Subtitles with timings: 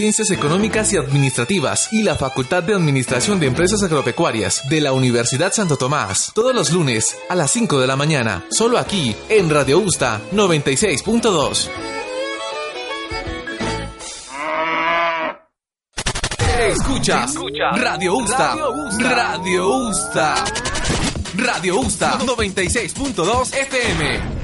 [0.00, 5.52] Ciencias Económicas y Administrativas y la Facultad de Administración de Empresas Agropecuarias de la Universidad
[5.52, 6.30] Santo Tomás.
[6.36, 11.68] Todos los lunes a las 5 de la mañana, solo aquí en Radio Usta 96.2.
[16.60, 17.34] Escuchas
[17.74, 18.54] Radio Usta.
[19.00, 20.44] Radio Usta.
[21.34, 24.37] Radio Usta 96.2 FM.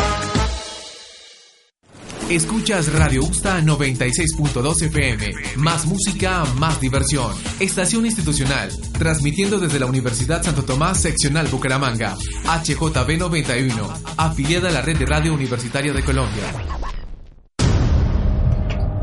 [2.29, 5.33] Escuchas Radio Usta 96.2 FM.
[5.55, 7.33] Más música, más diversión.
[7.59, 8.69] Estación institucional.
[8.99, 12.15] Transmitiendo desde la Universidad Santo Tomás, seccional Bucaramanga.
[12.45, 13.93] HJB 91.
[14.15, 16.43] Afiliada a la red de radio universitaria de Colombia.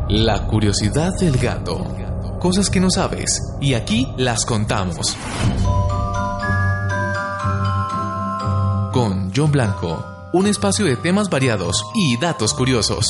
[0.09, 1.85] La curiosidad del gato.
[2.39, 5.17] Cosas que no sabes y aquí las contamos.
[8.93, 13.07] Con John Blanco, un espacio de temas variados y datos curiosos.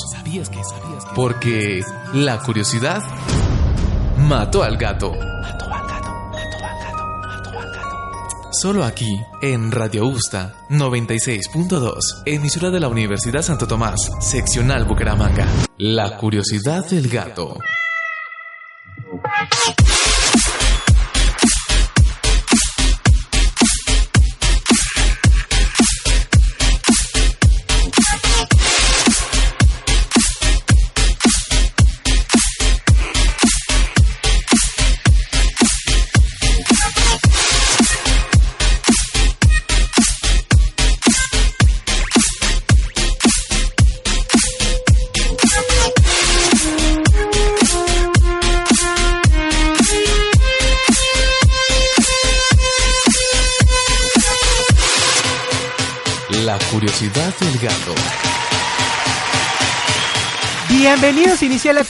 [1.16, 1.82] Porque
[2.14, 3.02] la curiosidad
[4.16, 5.12] mató al gato.
[8.52, 15.46] Solo aquí, en Radio Usta 96.2, emisora de la Universidad Santo Tomás, seccional Bucaramanga.
[15.78, 17.58] La curiosidad del gato.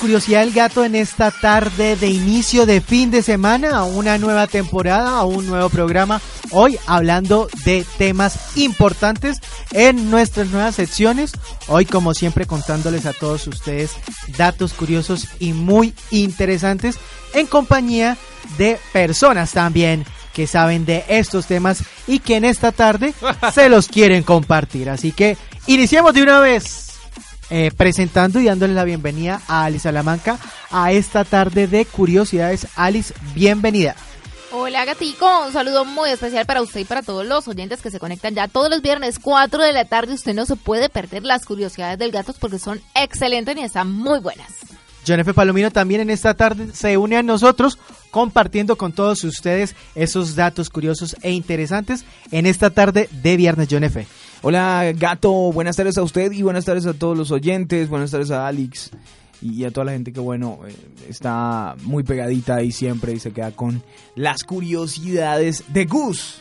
[0.07, 4.47] Curiosidad del gato en esta tarde de inicio de fin de semana, a una nueva
[4.47, 6.21] temporada, a un nuevo programa.
[6.53, 9.39] Hoy hablando de temas importantes
[9.73, 11.33] en nuestras nuevas secciones.
[11.67, 13.97] Hoy como siempre contándoles a todos ustedes
[14.39, 17.01] datos curiosos y muy interesantes
[17.35, 18.17] en compañía
[18.59, 23.13] de personas también que saben de estos temas y que en esta tarde
[23.53, 24.89] se los quieren compartir.
[24.89, 25.37] Así que
[25.67, 26.86] iniciemos de una vez.
[27.49, 30.39] Eh, presentando y dándole la bienvenida a Alice Salamanca
[30.71, 32.67] a esta tarde de curiosidades.
[32.75, 33.95] Alice, bienvenida.
[34.51, 38.01] Hola gatico, un saludo muy especial para usted y para todos los oyentes que se
[38.01, 40.15] conectan ya todos los viernes 4 de la tarde.
[40.15, 44.19] Usted no se puede perder las curiosidades del gato porque son excelentes y están muy
[44.19, 44.49] buenas.
[45.07, 45.35] John F.
[45.35, 47.79] Palomino también en esta tarde se une a nosotros
[48.11, 53.85] compartiendo con todos ustedes esos datos curiosos e interesantes en esta tarde de viernes John
[53.85, 54.07] F.
[54.43, 58.31] Hola gato, buenas tardes a usted y buenas tardes a todos los oyentes, buenas tardes
[58.31, 58.91] a Alex
[59.43, 60.75] y a toda la gente que bueno eh,
[61.09, 63.83] está muy pegadita ahí siempre y se queda con
[64.15, 66.41] las curiosidades de Gus.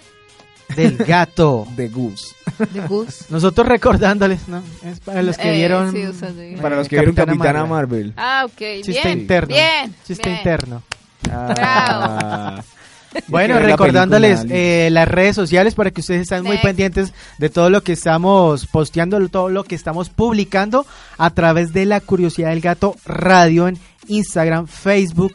[0.76, 1.68] Del gato.
[1.76, 2.36] de Gus.
[2.74, 3.26] De Gus.
[3.30, 4.62] Nosotros recordándoles, ¿no?
[4.84, 5.92] Es para los que Eh, vieron...
[5.92, 6.56] sí, o sea, sí.
[6.60, 8.08] Para los que Eh, vieron Capitana Capitana Marvel.
[8.08, 8.14] Marvel.
[8.18, 9.20] Ah, ok, Chiste bien.
[9.20, 9.56] interno.
[9.56, 9.96] Bien.
[10.06, 10.38] Chiste bien.
[10.40, 10.84] interno.
[11.32, 12.64] Ah,
[13.28, 14.86] Bueno, la recordándoles Alice.
[14.86, 18.68] eh, las redes sociales para que ustedes estén muy pendientes de todo lo que estamos
[18.68, 20.86] posteando, todo lo que estamos publicando
[21.18, 23.78] a través de la Curiosidad del Gato Radio en
[24.08, 25.34] Instagram, Facebook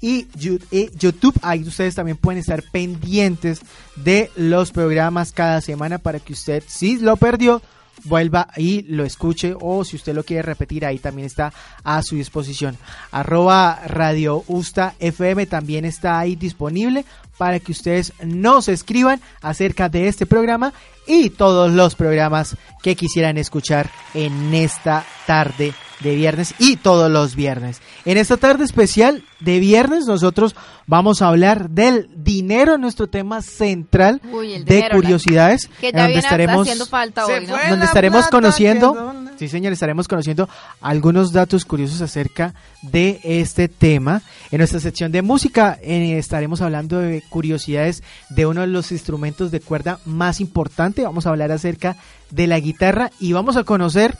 [0.00, 0.26] y
[0.70, 1.34] y YouTube.
[1.42, 3.60] Ahí ustedes también pueden estar pendientes
[3.96, 7.62] de los programas cada semana para que usted, si lo perdió,
[8.04, 11.52] vuelva y lo escuche o si usted lo quiere repetir ahí también está
[11.84, 12.76] a su disposición.
[13.10, 17.04] Arroba radio usta fm también está ahí disponible
[17.36, 20.72] para que ustedes nos escriban acerca de este programa
[21.06, 27.34] y todos los programas que quisieran escuchar en esta tarde de viernes y todos los
[27.34, 27.80] viernes.
[28.04, 30.54] En esta tarde especial de viernes nosotros
[30.86, 36.12] vamos a hablar del dinero, nuestro tema central Uy, de dinero, curiosidades, Que ya donde
[36.12, 37.56] viene estaremos haciendo falta hoy, ¿no?
[37.68, 40.48] donde estaremos plata conociendo, sí señor, estaremos conociendo
[40.80, 44.22] algunos datos curiosos acerca de este tema.
[44.50, 49.50] En nuestra sección de música eh, estaremos hablando de curiosidades de uno de los instrumentos
[49.50, 51.02] de cuerda más importante.
[51.02, 51.96] Vamos a hablar acerca
[52.30, 54.16] de la guitarra y vamos a conocer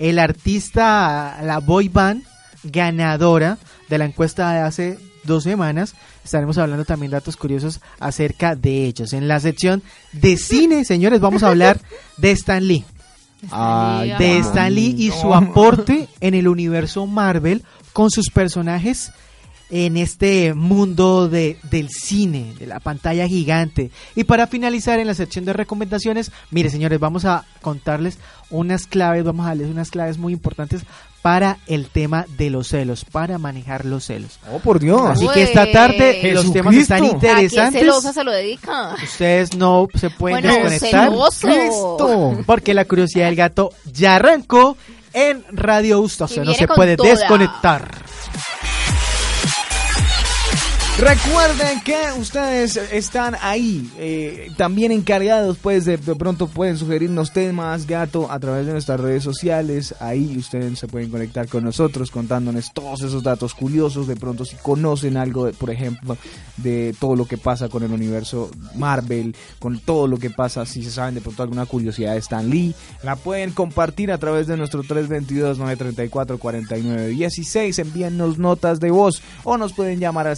[0.00, 2.24] el artista, la boy band
[2.64, 3.58] ganadora
[3.88, 5.94] de la encuesta de hace dos semanas.
[6.24, 9.12] Estaremos hablando también datos curiosos acerca de ellos.
[9.12, 9.82] En la sección
[10.12, 11.80] de cine, señores, vamos a hablar
[12.16, 12.84] de Stan Lee
[13.50, 14.38] Ay, de.
[14.38, 17.62] Stan Lee y su aporte en el universo Marvel
[17.92, 19.12] con sus personajes
[19.70, 23.90] en este mundo de, del cine, de la pantalla gigante.
[24.16, 28.18] Y para finalizar en la sección de recomendaciones, mire señores, vamos a contarles
[28.50, 30.82] unas claves, vamos a darles unas claves muy importantes
[31.22, 34.38] para el tema de los celos, para manejar los celos.
[34.50, 35.02] Oh, por Dios.
[35.04, 35.34] Así Uy.
[35.34, 37.26] que esta tarde los temas están Jesucristo.
[37.28, 37.80] ¿A quién interesantes.
[37.82, 38.94] celosa se lo dedica?
[39.04, 41.10] Ustedes no se pueden Bueno, desconectar.
[41.10, 42.38] celoso.
[42.46, 44.76] Porque la curiosidad del gato ya arrancó
[45.12, 46.24] en Radio Usta.
[46.24, 47.10] O sea, no se puede toda.
[47.10, 48.09] desconectar.
[51.00, 58.30] Recuerden que ustedes están ahí, eh, también encargados, pues de, pronto pueden sugerirnos temas, gato,
[58.30, 59.94] a través de nuestras redes sociales.
[59.98, 64.06] Ahí ustedes se pueden conectar con nosotros contándonos todos esos datos curiosos.
[64.08, 66.18] De pronto, si conocen algo, de- por ejemplo,
[66.58, 70.82] de todo lo que pasa con el universo Marvel, con todo lo que pasa, si
[70.84, 74.58] se saben de pronto alguna curiosidad de Stan Lee, la pueden compartir a través de
[74.58, 77.78] nuestro 322-934-4916.
[77.78, 80.36] Envíennos notas de voz o nos pueden llamar al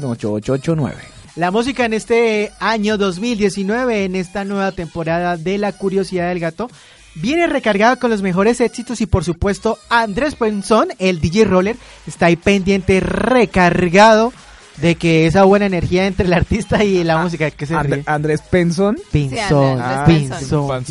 [0.00, 0.94] 671-8889.
[1.36, 6.68] La música en este año 2019, en esta nueva temporada de La Curiosidad del Gato,
[7.14, 12.26] viene recargada con los mejores éxitos y por supuesto Andrés Pensón, el DJ Roller, está
[12.26, 14.32] ahí pendiente, recargado
[14.80, 18.02] de que esa buena energía entre el artista y la música que se And- ríe.
[18.06, 18.96] Andrés Penson.
[19.10, 20.82] Pinzón, pinzón.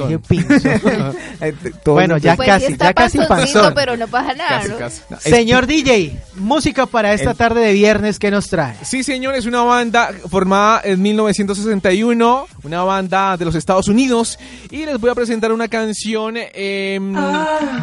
[1.41, 1.53] Eh,
[1.85, 3.73] Bueno, ya pues casi, ya casi panzón.
[3.73, 4.77] pero no pasa nada, Casi, ¿no?
[4.77, 5.01] casi.
[5.19, 8.75] Señor DJ, música para esta El- tarde de viernes que nos trae.
[8.83, 14.37] Sí, señor, es una banda formada en 1961, una banda de los Estados Unidos,
[14.69, 17.13] y les voy a presentar una canción em,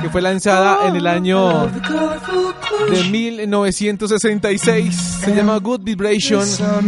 [0.02, 4.94] que fue lanzada en el año de 1966.
[5.24, 6.44] Se llama Good Vibration,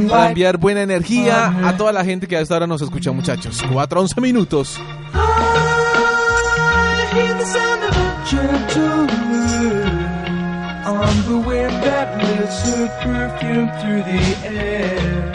[0.09, 3.63] para enviar buena energía a toda la gente que hasta ahora nos escucha, muchachos.
[3.73, 4.81] 4 11 minutos.
[10.87, 15.33] on the wind that lifts her perfume through the air.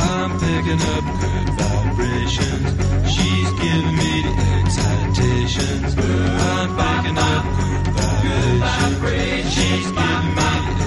[0.00, 2.68] I'm picking up good vibrations.
[3.12, 5.94] She's giving me the excitations.
[5.98, 7.44] I'm picking up
[8.22, 9.54] good vibrations.
[9.54, 10.81] She's giving me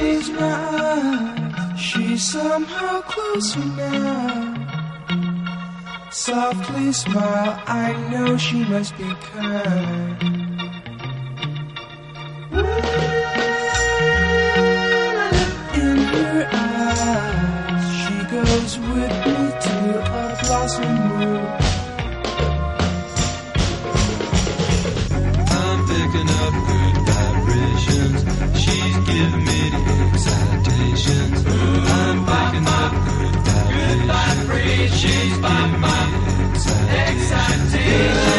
[0.00, 4.56] Close my eyes, she's somehow closer now.
[6.10, 10.16] Softly smile, I know she must be kind.
[15.72, 16.59] In her eyes, she
[18.70, 21.46] goes with me to a blossom room.
[25.58, 28.20] I'm picking up good vibrations.
[28.62, 31.38] She's giving me the excitations.
[31.46, 32.92] I'm picking up
[33.72, 35.00] good vibrations.
[35.00, 35.90] She's giving me
[37.06, 38.29] excitations.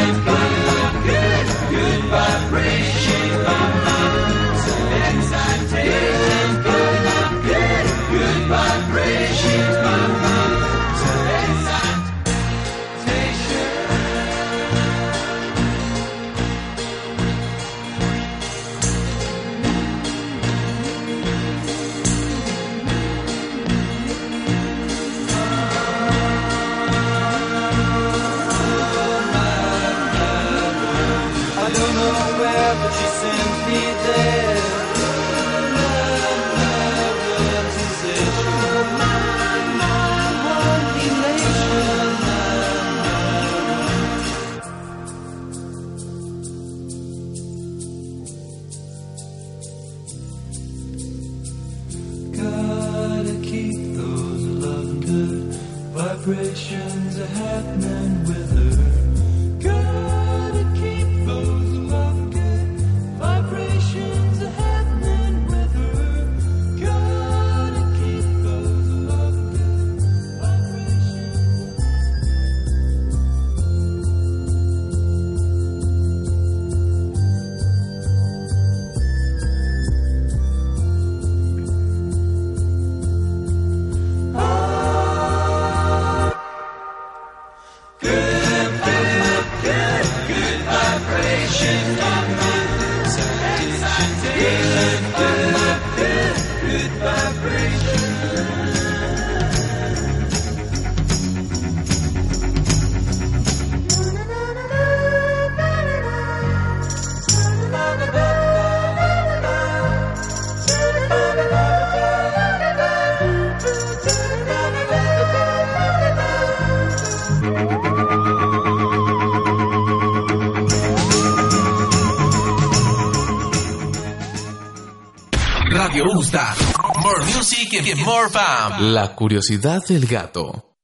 [126.32, 128.94] More music and more fun.
[128.94, 130.76] La curiosidad del gato.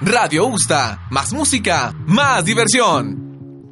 [0.00, 1.06] Radio Usta.
[1.10, 3.25] Más música, más diversión.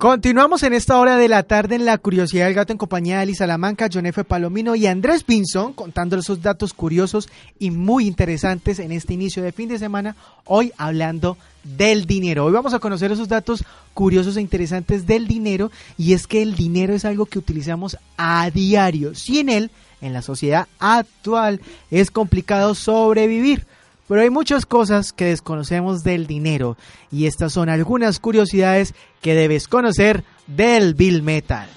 [0.05, 3.23] Continuamos en esta hora de la tarde en La Curiosidad del Gato en compañía de
[3.23, 4.23] Eli Salamanca, John F.
[4.23, 9.53] Palomino y Andrés Pinzón, contando esos datos curiosos y muy interesantes en este inicio de
[9.53, 12.45] fin de semana, hoy hablando del dinero.
[12.45, 16.55] Hoy vamos a conocer esos datos curiosos e interesantes del dinero y es que el
[16.55, 19.15] dinero es algo que utilizamos a diario.
[19.15, 19.71] Sin él,
[20.03, 23.67] en la sociedad actual, es complicado sobrevivir.
[24.07, 26.77] Pero hay muchas cosas que desconocemos del dinero
[27.11, 31.69] y estas son algunas curiosidades que debes conocer del Bill Metal.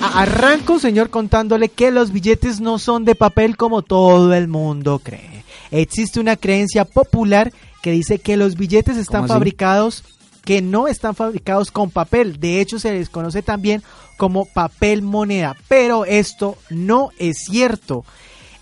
[0.00, 5.44] Arranco, señor, contándole que los billetes no son de papel como todo el mundo cree.
[5.70, 7.52] Existe una creencia popular
[7.82, 10.04] que dice que los billetes están fabricados
[10.44, 12.40] que no están fabricados con papel.
[12.40, 13.82] De hecho, se les conoce también
[14.16, 15.56] como papel moneda.
[15.68, 18.04] Pero esto no es cierto.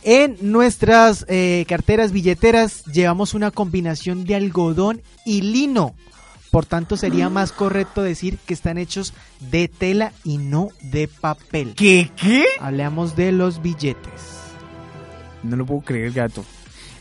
[0.05, 5.95] En nuestras eh, carteras billeteras llevamos una combinación de algodón y lino.
[6.51, 9.13] Por tanto, sería más correcto decir que están hechos
[9.51, 11.75] de tela y no de papel.
[11.77, 12.11] ¿Qué?
[12.17, 12.45] ¿Qué?
[12.59, 14.39] Hablamos de los billetes.
[15.43, 16.45] No lo puedo creer, gato.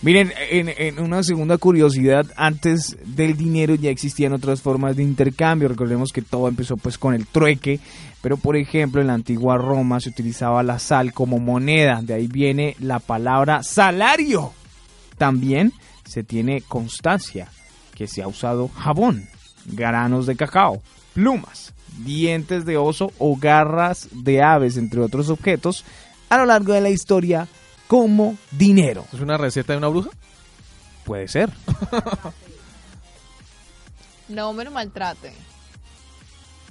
[0.02, 5.70] Miren, en, en una segunda curiosidad, antes del dinero ya existían otras formas de intercambio.
[5.70, 7.80] Recordemos que todo empezó pues con el trueque,
[8.22, 12.28] pero por ejemplo en la antigua Roma se utilizaba la sal como moneda, de ahí
[12.28, 14.54] viene la palabra salario.
[15.18, 15.74] También
[16.06, 17.50] se tiene constancia
[17.96, 19.28] que se ha usado jabón,
[19.66, 20.82] granos de cacao,
[21.14, 25.84] plumas, dientes de oso o garras de aves, entre otros objetos,
[26.30, 27.48] a lo largo de la historia
[27.88, 29.06] como dinero.
[29.14, 30.10] ¿Es una receta de una bruja?
[31.06, 31.50] Puede ser.
[34.30, 35.32] No me lo maltrate.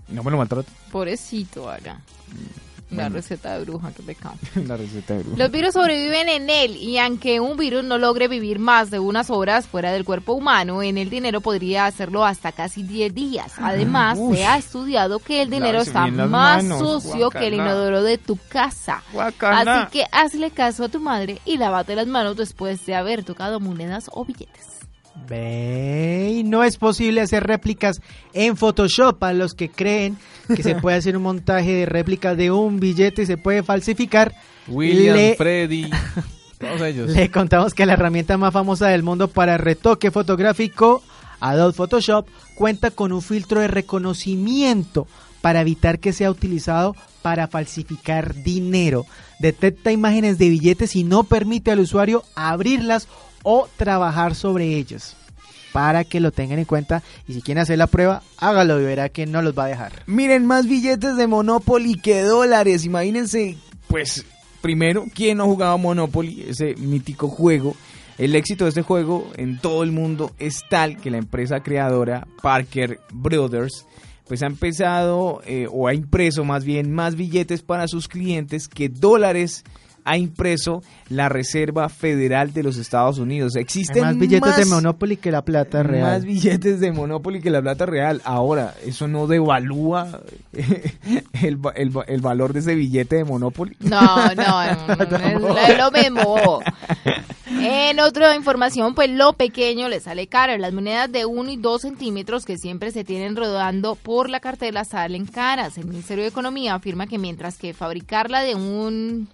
[0.09, 0.71] No me lo maltrato.
[0.93, 1.69] Pobrecito.
[2.89, 3.17] La Bueno.
[3.17, 4.37] receta de bruja, qué pecado.
[4.65, 5.37] La receta de bruja.
[5.39, 9.29] Los virus sobreviven en él y aunque un virus no logre vivir más de unas
[9.29, 13.55] horas fuera del cuerpo humano, en el dinero podría hacerlo hasta casi 10 días.
[13.59, 14.37] Además, Uy.
[14.37, 18.39] se ha estudiado que el dinero está más manos, sucio que el inodoro de tu
[18.49, 19.03] casa.
[19.41, 23.59] Así que hazle caso a tu madre y lávate las manos después de haber tocado
[23.59, 24.76] monedas o billetes.
[25.29, 28.01] Ve, no es posible hacer réplicas
[28.33, 30.17] en Photoshop a los que creen
[30.55, 34.33] que se puede hacer un montaje de réplicas de un billete y se puede falsificar.
[34.69, 35.91] William, Le- Freddy,
[36.59, 37.11] todos ellos.
[37.11, 41.03] Le contamos que la herramienta más famosa del mundo para retoque fotográfico,
[41.41, 45.07] Adobe Photoshop, cuenta con un filtro de reconocimiento
[45.41, 49.05] para evitar que sea utilizado para falsificar dinero.
[49.39, 53.09] Detecta imágenes de billetes y no permite al usuario abrirlas
[53.49, 55.15] o trabajar sobre ellos.
[55.73, 59.09] Para que lo tengan en cuenta y si quieren hacer la prueba, hágalo y verá
[59.09, 59.93] que no los va a dejar.
[60.07, 62.85] Miren, más billetes de Monopoly que dólares.
[62.85, 64.25] Imagínense, pues,
[64.63, 66.47] primero, ¿quién no jugaba Monopoly?
[66.49, 67.77] Ese mítico juego.
[68.19, 72.27] El éxito de este juego en todo el mundo es tal que la empresa creadora
[72.43, 73.87] Parker Brothers
[74.27, 78.89] pues ha empezado eh, o ha impreso más bien más billetes para sus clientes que
[78.89, 79.63] dólares
[80.07, 83.57] ha impreso la Reserva Federal de los Estados Unidos.
[83.57, 86.25] Hay Existen más billetes de más- Monopoly que la plata más real.
[86.25, 88.23] billetes de Monopoly que la plata real.
[88.25, 90.21] Ahora, eso no devalúa
[90.53, 93.77] el, el va- el valor de ese billete de Monopoly.
[93.81, 94.01] No,
[94.35, 96.61] no, no, no, no es lo mismo.
[97.59, 100.57] En otra información, pues lo pequeño le sale caro.
[100.59, 104.85] Las monedas de 1 y 2 centímetros que siempre se tienen rodando por la cartera
[104.85, 105.79] salen caras.
[105.79, 109.29] El Ministerio de Economía afirma que mientras que fabricarla de un,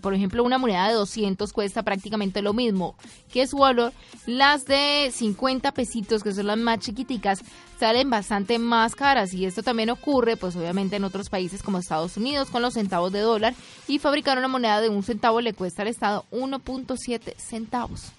[0.00, 2.96] por ejemplo, una moneda de 200 cuesta prácticamente lo mismo
[3.32, 3.92] que su valor,
[4.26, 7.40] las de 50 pesitos, que son las más chiquiticas,
[7.78, 12.16] salen bastante más caras y esto también ocurre pues obviamente en otros países como Estados
[12.16, 13.54] Unidos con los centavos de dólar
[13.86, 18.12] y fabricar una moneda de un centavo le cuesta al Estado 1.7 centavos.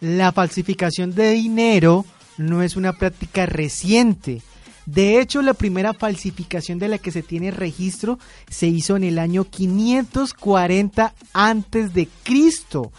[0.00, 2.04] La falsificación de dinero
[2.36, 4.42] no es una práctica reciente.
[4.86, 9.18] De hecho, la primera falsificación de la que se tiene registro se hizo en el
[9.18, 12.92] año 540 antes de Cristo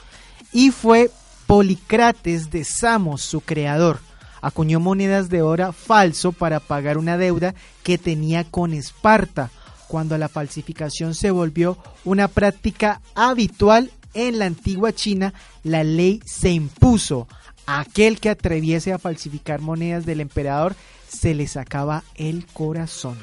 [0.52, 1.10] y fue
[1.48, 4.09] Policrates de Samos, su creador.
[4.42, 9.52] Acuñó monedas de oro falso para pagar una deuda que tenía con Esparta,
[9.90, 16.52] cuando la falsificación se volvió una práctica habitual en la antigua China, la ley se
[16.52, 17.28] impuso.
[17.66, 20.76] Aquel que atreviese a falsificar monedas del emperador
[21.08, 23.18] se le sacaba el corazón.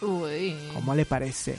[0.00, 0.56] Uy.
[0.74, 1.56] ¿Cómo le parece?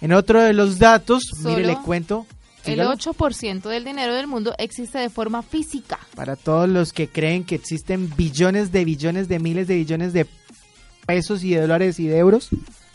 [0.00, 2.26] En otro de los datos, mire, le cuento.
[2.64, 2.92] El sígalo.
[2.92, 5.98] 8% del dinero del mundo existe de forma física.
[6.14, 10.26] Para todos los que creen que existen billones de billones de miles de billones de
[11.06, 12.50] pesos y de dólares y de euros,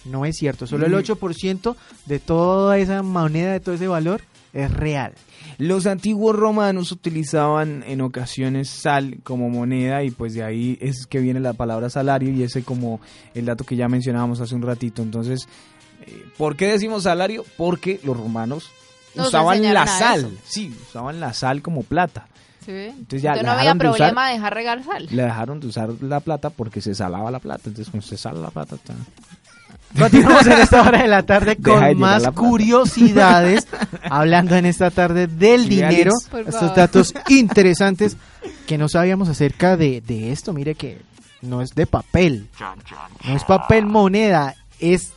[0.05, 0.67] no es cierto.
[0.67, 0.97] Solo el Mm.
[0.97, 4.21] 8% de toda esa moneda, de todo ese valor,
[4.53, 5.13] es real.
[5.57, 11.19] Los antiguos romanos utilizaban en ocasiones sal como moneda y pues de ahí es que
[11.19, 13.01] viene la palabra salario y ese como
[13.33, 15.01] el dato que ya mencionábamos hace un ratito.
[15.01, 15.47] Entonces,
[16.05, 17.45] eh, ¿por qué decimos salario?
[17.57, 18.69] Porque los romanos
[19.15, 20.31] Nos usaban la sal, eso.
[20.45, 22.27] sí, usaban la sal como plata.
[22.65, 22.71] ¿Sí?
[22.71, 23.97] Entonces ya Entonces no había dejaron de usar.
[23.97, 25.07] problema de dejar regar sal.
[25.11, 27.63] Le dejaron de usar la plata porque se salaba la plata.
[27.65, 28.93] Entonces, cuando se sala la plata, está-
[29.99, 33.67] Continuamos en esta hora de la tarde de con más curiosidades,
[34.09, 36.11] hablando en esta tarde del dinero,
[36.47, 38.17] estos datos interesantes
[38.65, 40.51] que no sabíamos acerca de, de esto.
[40.53, 40.99] Mire que
[41.41, 42.47] no es de papel,
[43.27, 45.11] no es papel moneda, es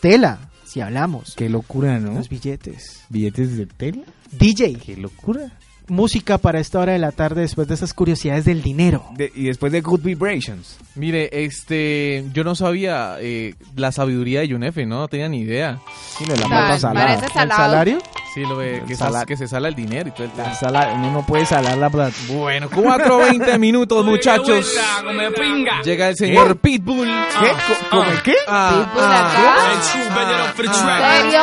[0.00, 1.34] tela, si hablamos.
[1.36, 2.14] Qué locura, ¿no?
[2.14, 3.04] Los billetes.
[3.08, 4.02] Billetes de tela.
[4.32, 5.52] DJ, Qué locura.
[5.88, 9.04] Música para esta hora de la tarde después de esas curiosidades del dinero.
[9.14, 10.76] De- y después de Good Vibrations.
[10.94, 14.98] Mire, este, yo no sabía eh, la sabiduría de Yunefe, ¿no?
[15.00, 15.78] No tenía ni idea.
[16.16, 17.14] Sí, lo de la plata salada.
[17.14, 17.98] ¿El salario?
[18.34, 20.30] Sí, lo de que, sal- que se sala el dinero y todo el.
[20.36, 22.14] La sala- uno no puede salar la plata.
[22.28, 24.66] Bueno, 4.20 minutos, muchachos.
[25.84, 27.08] Llega el señor Pitbull.
[27.40, 27.46] ¿Qué?
[27.48, 28.34] Co- ¿Cómo qué?
[28.46, 29.72] Ah, Pitbull ah, acá.
[29.72, 29.82] ¿En
[31.24, 31.40] serio?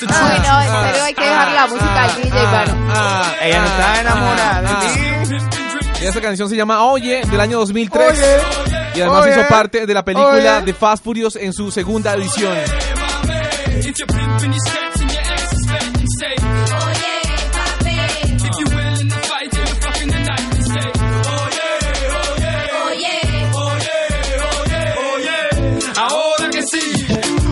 [0.00, 2.83] Uy, no, en serio hay que dejar la música al DJ, mano.
[2.88, 4.80] Ah, Ella no estaba enamorada de ah.
[4.80, 6.04] ti.
[6.04, 8.10] Y esta canción se llama Oye, del año 2003.
[8.10, 10.66] Oye, y además oye, hizo parte de la película oye.
[10.66, 12.56] de Fast Furious en su segunda edición.
[25.96, 27.06] Ahora que sí,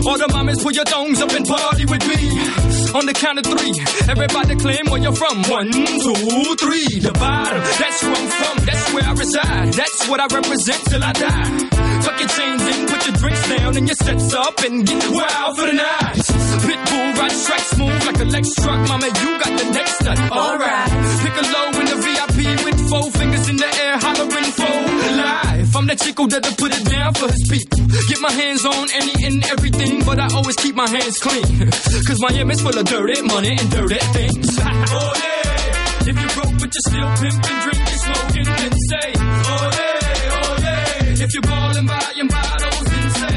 [0.05, 2.52] all the mamas put your thumbs up and party with me.
[2.93, 3.73] On the count of three,
[4.07, 5.41] everybody claim where you're from.
[5.49, 7.01] One, two, three.
[7.01, 8.65] The bottom, that's where I'm from.
[8.65, 9.73] That's where I reside.
[9.73, 11.57] That's what I represent till I die.
[12.05, 15.57] Tuck your chains in, put your drinks down, and your sets up and get wild
[15.57, 16.21] for the night.
[16.69, 18.79] Pitbull ride strike smooth like a Lex truck.
[18.87, 20.19] Mama, you got the next nut.
[20.29, 20.91] Alright.
[21.25, 24.73] Pick a low in the VIP with four fingers in the air, hollering for
[25.17, 25.52] life.
[25.75, 27.81] I'm that chico oh, that'll put it down for his people.
[28.07, 31.71] Get my hands on any and everything, but I always keep my hands clean.
[32.07, 34.47] Cause Miami's full of dirty money and dirty things.
[34.61, 36.09] oh yeah.
[36.09, 41.23] If you're broke but you're still pimping, drinking, smoking, then say, oh yeah, oh yeah.
[41.25, 43.35] If you're ballin', buying bottles, then say,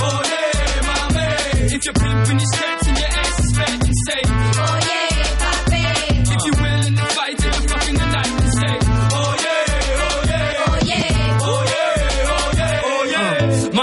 [0.00, 1.68] oh yeah, my man.
[1.68, 2.77] If you're pimping, you're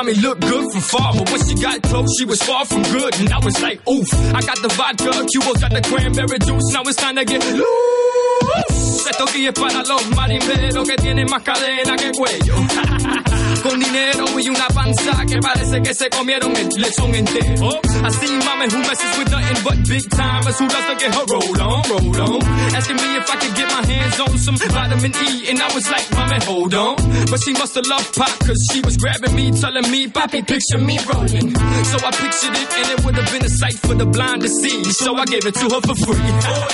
[0.05, 3.19] Mommy looked good from far, but when she got close, she was far from good,
[3.19, 4.05] and I was like, oof.
[4.35, 9.07] I got the vodka, Cuba's got the cranberry juice, now it's time to get loose.
[9.09, 12.55] Esto aquí es para los marineros que tienen más cadena que cuello.
[13.65, 17.69] Con dinero y una panza que parece que se comieron el lechón entero.
[18.06, 21.62] I see mama who messes with nothing but big timers who to get her roll
[21.62, 22.43] on, roll on.
[22.75, 25.89] Asking me if I could get my hands on some vitamin E, and I was
[25.89, 26.95] like, mama, hold on.
[27.32, 30.78] But she must have loved pop, cause she was grabbing me, telling me, Papi, picture
[30.78, 31.49] me rolling.
[31.89, 34.49] So I pictured it, and it would have been a sight for the blind to
[34.49, 34.84] see.
[34.93, 36.21] So I gave it to her for free.
[36.21, 36.67] Oh.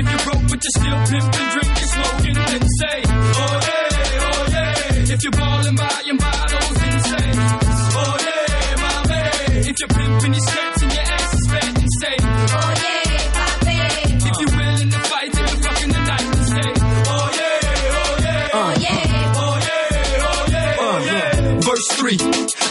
[0.00, 3.79] If you're broke but you're still pimping, drinking, smoking, then say, oh oh yeah.
[5.12, 7.38] If you're ballin' by your bottles and chains,
[7.96, 9.56] Oh yeah, my man.
[9.56, 10.69] If you're pimpin', you stay.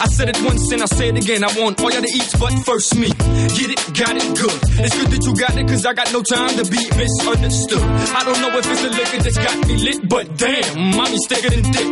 [0.00, 1.44] I said it once and I say it again.
[1.44, 3.08] I want all y'all to eat, but first me.
[3.08, 4.60] Get it, got it, good.
[4.80, 7.84] It's good that you got it, cause I got no time to be misunderstood.
[8.16, 11.50] I don't know if it's the liquor that's got me lit, but damn, mommy's thicker
[11.50, 11.88] than thick.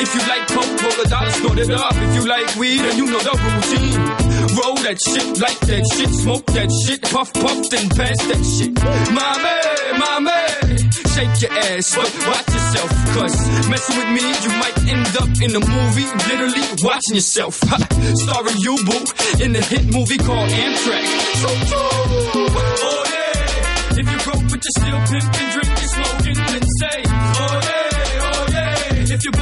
[0.00, 1.92] If you like coke, roll a dollar, snort it up.
[1.92, 4.27] If you like weed, then you know the routine.
[4.58, 8.72] Roll that shit, like that shit, smoke that shit, puff, puff, then pass that shit.
[9.12, 9.58] Mommy,
[9.98, 10.42] mommy,
[11.14, 13.36] shake your ass, but watch yourself, cause
[13.68, 17.60] messing with me, you might end up in a movie, literally watching yourself.
[17.66, 17.78] Ha,
[18.24, 19.02] starring you, boo,
[19.42, 21.06] in the hit movie called Amtrak.
[21.42, 21.48] So,
[22.38, 28.26] oh yeah, if you broke but you're still pimping, drinking, smoking, then say, oh yeah,
[28.26, 29.12] oh yeah.
[29.14, 29.32] If you're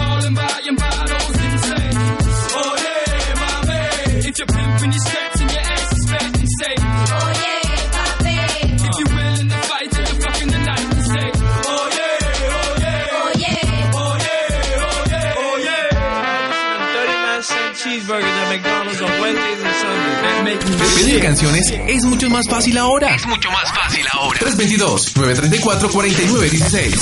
[20.79, 23.15] Pedir canciones es mucho más fácil ahora.
[23.15, 24.39] Es mucho más fácil ahora.
[24.41, 26.97] 322-934-4916.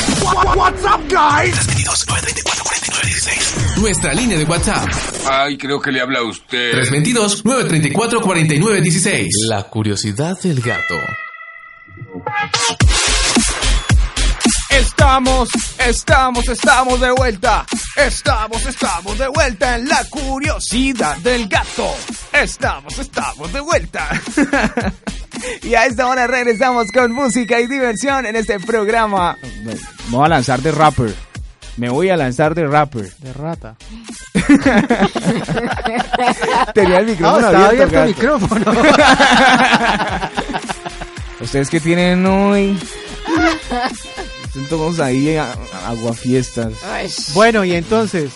[0.56, 1.54] What's up, guys?
[1.54, 3.78] 322-934-4916.
[3.80, 4.88] nuestra línea de WhatsApp.
[5.30, 6.72] Ay, creo que le habla a usted.
[7.44, 9.28] 322-934-4916.
[9.48, 10.94] La curiosidad del gato.
[14.96, 17.66] Estamos, estamos, estamos de vuelta.
[17.96, 21.92] Estamos, estamos de vuelta en la curiosidad del gato.
[22.32, 24.08] Estamos, estamos de vuelta.
[25.62, 29.36] y a esta hora regresamos con música y diversión en este programa.
[29.64, 29.74] Me
[30.10, 31.12] voy a lanzar de rapper.
[31.76, 33.12] Me voy a lanzar de rapper.
[33.16, 33.74] De rata.
[36.72, 37.98] Tenía el No, micrófono estaba abierto.
[37.98, 38.72] abierto el micrófono.
[41.40, 42.78] Ustedes que tienen hoy.
[44.68, 46.72] Todos ahí a- a- aguafiestas.
[47.34, 48.30] bueno, y entonces,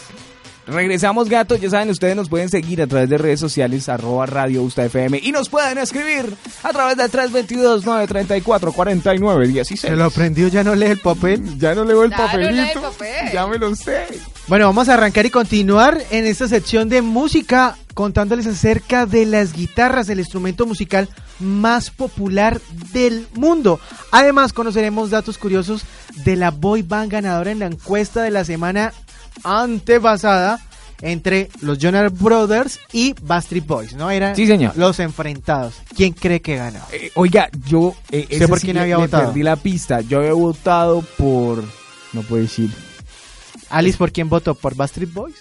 [0.71, 1.59] Regresamos, gatos.
[1.63, 5.19] Ya saben, ustedes nos pueden seguir a través de redes sociales, arroba Radio Usta FM.
[5.23, 9.81] Y nos pueden escribir a través de 322-934-4916.
[9.81, 11.59] se lo aprendió, ya no lee el papel.
[11.59, 12.81] Ya no leo el Ya no lee el papelito.
[12.83, 13.33] papel.
[13.33, 14.07] Ya me lo sé.
[14.49, 19.53] Bueno, vamos a arrancar y continuar en esta sección de música contándoles acerca de las
[19.53, 21.09] guitarras, el instrumento musical
[21.39, 22.59] más popular
[22.93, 23.79] del mundo.
[24.11, 25.83] Además, conoceremos datos curiosos
[26.25, 28.95] de la boy band ganadora en la encuesta de la semana
[29.45, 30.61] antepasada
[31.03, 34.11] entre los Jonas Brothers y Backstreet Boys, ¿no?
[34.11, 34.73] Eran Sí, señor.
[34.77, 35.75] los enfrentados.
[35.95, 36.81] ¿Quién cree que ganó?
[36.91, 37.95] Eh, oiga, yo.
[38.11, 39.27] Eh, ¿Usted ese por sí quién había le votado?
[39.27, 40.01] Perdí la pista.
[40.01, 41.63] Yo había votado por.
[42.15, 42.71] No puedo decir.
[43.71, 44.55] Alice, ¿por quién votó?
[44.55, 45.35] ¿Por Backstreet Boys?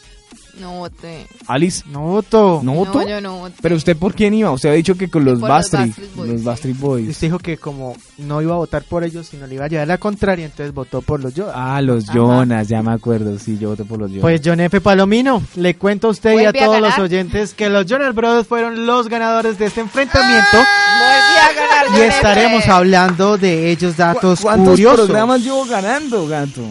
[0.59, 1.27] No voté.
[1.45, 1.83] Alice.
[1.87, 2.61] No votó.
[2.63, 3.01] ¿No votó?
[3.01, 3.53] No, yo no voté.
[3.61, 4.49] Pero usted por quién iba?
[4.51, 6.15] Usted ha dicho que con los por los Backstreet.
[6.15, 6.45] Boys, Los sí.
[6.47, 7.09] Backstreet Boys.
[7.09, 9.87] Usted dijo que como no iba a votar por ellos, sino le iba a llevar
[9.87, 11.53] la contraria, entonces votó por los Jonas.
[11.55, 12.13] Ah, los Ajá.
[12.17, 13.37] Jonas, ya me acuerdo.
[13.37, 14.21] Sí, yo voté por los Jonas.
[14.23, 14.81] Pues John F.
[14.81, 18.87] Palomino, le cuento a usted y a todos los oyentes que los Jonas Brothers fueron
[18.87, 21.99] los ganadores de este enfrentamiento Volví a ganar.
[21.99, 25.05] y estaremos hablando de ellos datos ¿Cu- ¿Cuántos curiosos.
[25.05, 26.63] programas llevo ganando, gato?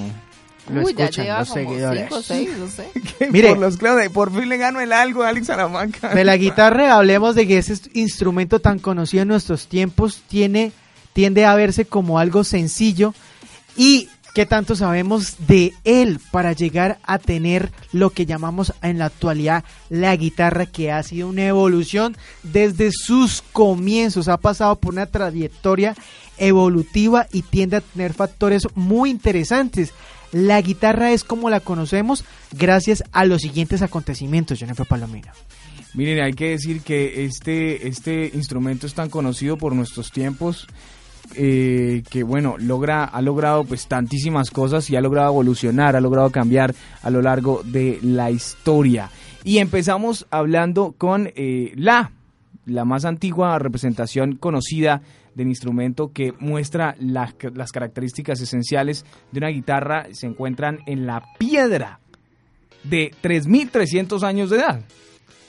[0.68, 2.02] Lo Uy, ya escuchan lleva los como seguidores.
[2.02, 2.88] cinco o seis, no sé.
[3.30, 3.50] Mire.
[3.50, 6.14] por los clavos, por fin le gano el algo a Alex Salamanca.
[6.14, 10.72] De la guitarra hablemos de que ese instrumento tan conocido en nuestros tiempos tiene
[11.12, 13.14] tiende a verse como algo sencillo
[13.74, 19.06] y qué tanto sabemos de él para llegar a tener lo que llamamos en la
[19.06, 25.06] actualidad la guitarra que ha sido una evolución desde sus comienzos, ha pasado por una
[25.06, 25.96] trayectoria
[26.36, 29.94] evolutiva y tiende a tener factores muy interesantes.
[30.32, 35.32] La guitarra es como la conocemos gracias a los siguientes acontecimientos, Jennifer Palomino.
[35.94, 40.66] Miren, hay que decir que este, este instrumento es tan conocido por nuestros tiempos
[41.34, 46.30] eh, que, bueno, logra, ha logrado pues tantísimas cosas y ha logrado evolucionar, ha logrado
[46.30, 49.10] cambiar a lo largo de la historia.
[49.42, 52.12] Y empezamos hablando con eh, la,
[52.66, 55.02] la más antigua representación conocida
[55.36, 57.34] del instrumento que muestra las,
[57.70, 60.06] características esenciales de una guitarra.
[60.12, 62.00] Se encuentran en la piedra
[62.82, 64.80] de 3.300 años de edad.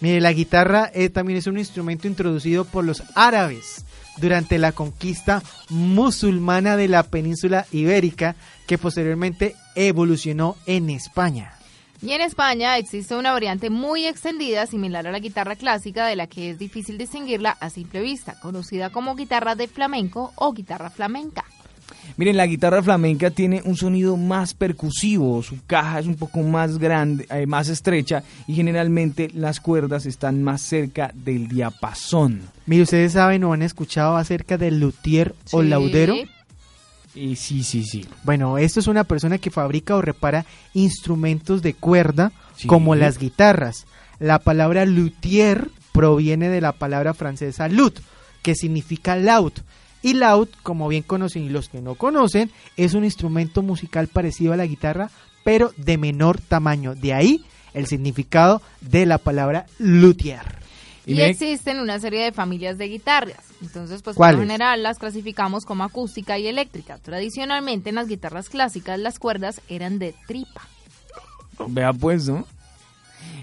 [0.01, 3.85] Mire, la guitarra eh, también es un instrumento introducido por los árabes
[4.17, 8.35] durante la conquista musulmana de la península ibérica
[8.67, 11.56] que posteriormente evolucionó en España.
[12.01, 16.27] Y en España existe una variante muy extendida similar a la guitarra clásica de la
[16.27, 21.43] que es difícil distinguirla a simple vista, conocida como guitarra de flamenco o guitarra flamenca.
[22.17, 26.77] Miren, la guitarra flamenca tiene un sonido más percusivo, su caja es un poco más
[26.77, 32.41] grande, eh, más estrecha y generalmente las cuerdas están más cerca del diapasón.
[32.65, 35.67] Mire, ustedes saben o han escuchado acerca del luthier o Sí.
[35.67, 36.15] laudero.
[37.17, 38.05] Y sí, sí, sí.
[38.23, 42.67] Bueno, esto es una persona que fabrica o repara instrumentos de cuerda Sí.
[42.67, 43.85] como las guitarras.
[44.19, 47.99] La palabra luthier proviene de la palabra francesa lut,
[48.41, 49.53] que significa laud.
[50.03, 54.53] Y laud, como bien conocen y los que no conocen, es un instrumento musical parecido
[54.53, 55.09] a la guitarra,
[55.43, 56.93] pero de menor tamaño.
[56.95, 60.66] De ahí el significado de la palabra luthier.
[61.07, 63.43] Y existen una serie de familias de guitarras.
[63.61, 66.97] Entonces, pues por lo general las clasificamos como acústica y eléctrica.
[66.97, 70.61] Tradicionalmente en las guitarras clásicas las cuerdas eran de tripa.
[71.69, 72.45] Vea pues, ¿no?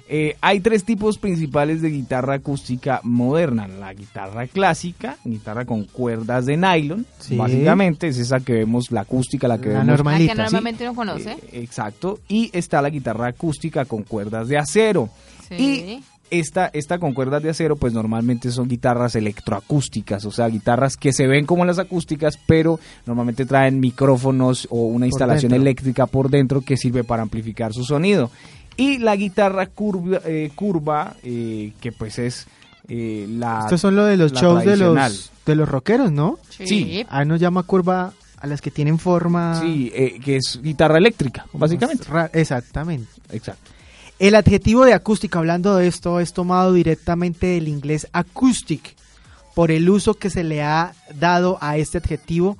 [0.06, 3.66] Eh, hay tres tipos principales de guitarra acústica moderna.
[3.66, 7.36] La guitarra clásica, guitarra con cuerdas de nylon, Sí.
[7.36, 10.14] básicamente es esa que vemos, la acústica, la que La vemos normal.
[10.14, 11.32] La que Malita, normalmente uno conoce.
[11.32, 12.20] Eh, exacto.
[12.28, 15.08] Y está la guitarra acústica con cuerdas de acero.
[15.48, 15.54] Sí.
[15.54, 16.04] Y
[16.38, 21.12] esta, esta con cuerdas de acero, pues normalmente son guitarras electroacústicas, o sea, guitarras que
[21.12, 25.62] se ven como las acústicas, pero normalmente traen micrófonos o una instalación dentro.
[25.62, 28.30] eléctrica por dentro que sirve para amplificar su sonido.
[28.76, 32.46] Y la guitarra curva, eh, curva eh, que pues es
[32.88, 33.60] eh, la...
[33.62, 36.38] Estos son lo de los shows de los, de los rockeros, ¿no?
[36.48, 37.04] Sí.
[37.08, 38.12] Ahí nos llama curva
[38.44, 39.60] a las que tienen forma.
[39.60, 42.04] Sí, eh, que es guitarra eléctrica, básicamente.
[42.34, 43.08] Exactamente.
[43.30, 43.70] Exacto.
[44.18, 48.94] El adjetivo de acústica, hablando de esto, es tomado directamente del inglés acoustic,
[49.54, 52.56] por el uso que se le ha dado a este adjetivo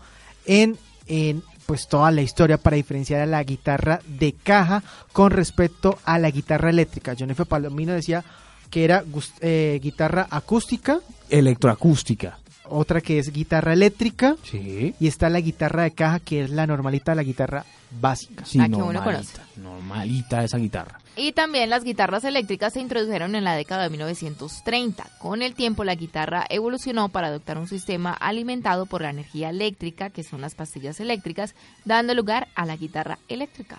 [0.47, 5.99] en, en pues toda la historia para diferenciar a la guitarra de caja con respecto
[6.05, 7.15] a la guitarra eléctrica.
[7.19, 7.45] John F.
[7.47, 8.25] Palomino decía
[8.71, 10.99] que era gus- eh, guitarra acústica,
[11.31, 12.39] Electroacústica.
[12.69, 14.95] otra que es guitarra eléctrica Sí.
[15.01, 17.65] y está la guitarra de caja que es la normalita, la guitarra
[18.01, 18.45] básica.
[18.45, 19.43] Sí, La que uno normalita.
[19.57, 21.01] Normalita esa guitarra.
[21.17, 25.07] Y también las guitarras eléctricas se introdujeron en la década de 1930.
[25.19, 30.11] Con el tiempo la guitarra evolucionó para adoptar un sistema alimentado por la energía eléctrica,
[30.11, 33.79] que son las pastillas eléctricas, dando lugar a la guitarra eléctrica.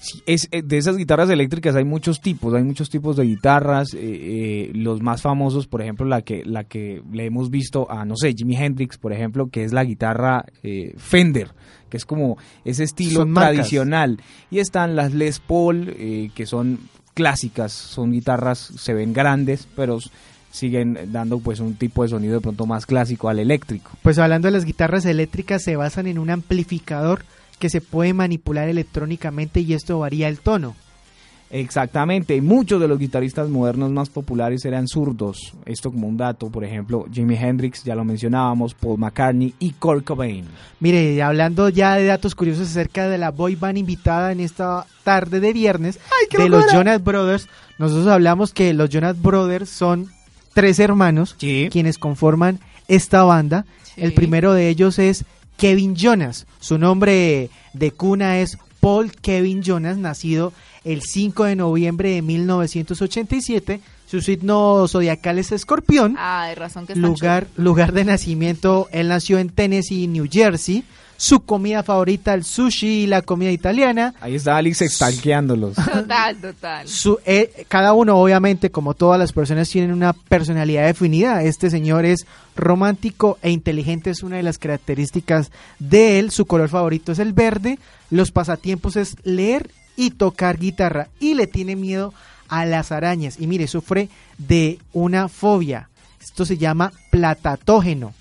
[0.00, 3.94] Sí, es, eh, de esas guitarras eléctricas hay muchos tipos, hay muchos tipos de guitarras.
[3.94, 8.04] eh, eh, los más famosos, por ejemplo, la que, la que le hemos visto a,
[8.04, 11.50] no sé, Jimi Hendrix, por ejemplo, que es la guitarra eh, Fender,
[11.90, 13.54] que es como ese estilo Son marcas.
[13.54, 14.20] tradicional.
[14.52, 16.78] Y están las Les Paul, eh, que son
[17.14, 19.98] clásicas, son guitarras, se ven grandes, pero
[20.52, 23.90] siguen dando pues un tipo de sonido de pronto más clásico al eléctrico.
[24.02, 27.24] Pues hablando de las guitarras eléctricas, se basan en un amplificador
[27.58, 30.74] que se puede manipular electrónicamente y esto varía el tono.
[31.50, 35.54] Exactamente, y muchos de los guitarristas modernos más populares eran zurdos.
[35.64, 40.04] Esto como un dato, por ejemplo, Jimi Hendrix, ya lo mencionábamos, Paul McCartney y Kurt
[40.04, 40.44] Cobain.
[40.78, 45.40] Mire, hablando ya de datos curiosos acerca de la boy band invitada en esta tarde
[45.40, 45.98] de viernes
[46.36, 50.08] de los Jonas Brothers, nosotros hablamos que los Jonas Brothers son
[50.52, 51.68] tres hermanos Sí.
[51.72, 53.64] quienes conforman esta banda.
[53.96, 55.24] El primero de ellos es
[55.58, 56.46] Kevin Jonas.
[56.60, 63.80] Su nombre de cuna es Paul Kevin Jonas, nacido el 5 de noviembre de 1987.
[64.06, 66.14] Su signo zodiacal es escorpión.
[66.16, 70.84] Ah, de razón que están Lugar, lugar de nacimiento, él nació en Tennessee, New Jersey.
[71.20, 74.14] Su comida favorita, el sushi y la comida italiana.
[74.20, 75.74] Ahí está Alex estanqueándolos.
[75.92, 76.86] Total, total.
[76.86, 81.42] Su, eh, cada uno, obviamente, como todas las personas, tienen una personalidad definida.
[81.42, 85.50] Este señor es romántico e inteligente, es una de las características
[85.80, 86.30] de él.
[86.30, 87.80] Su color favorito es el verde.
[88.10, 91.08] Los pasatiempos es leer y tocar guitarra.
[91.18, 92.14] Y le tiene miedo
[92.46, 93.40] a las arañas.
[93.40, 95.88] Y mire, sufre de una fobia.
[96.20, 98.14] Esto se llama platatógeno,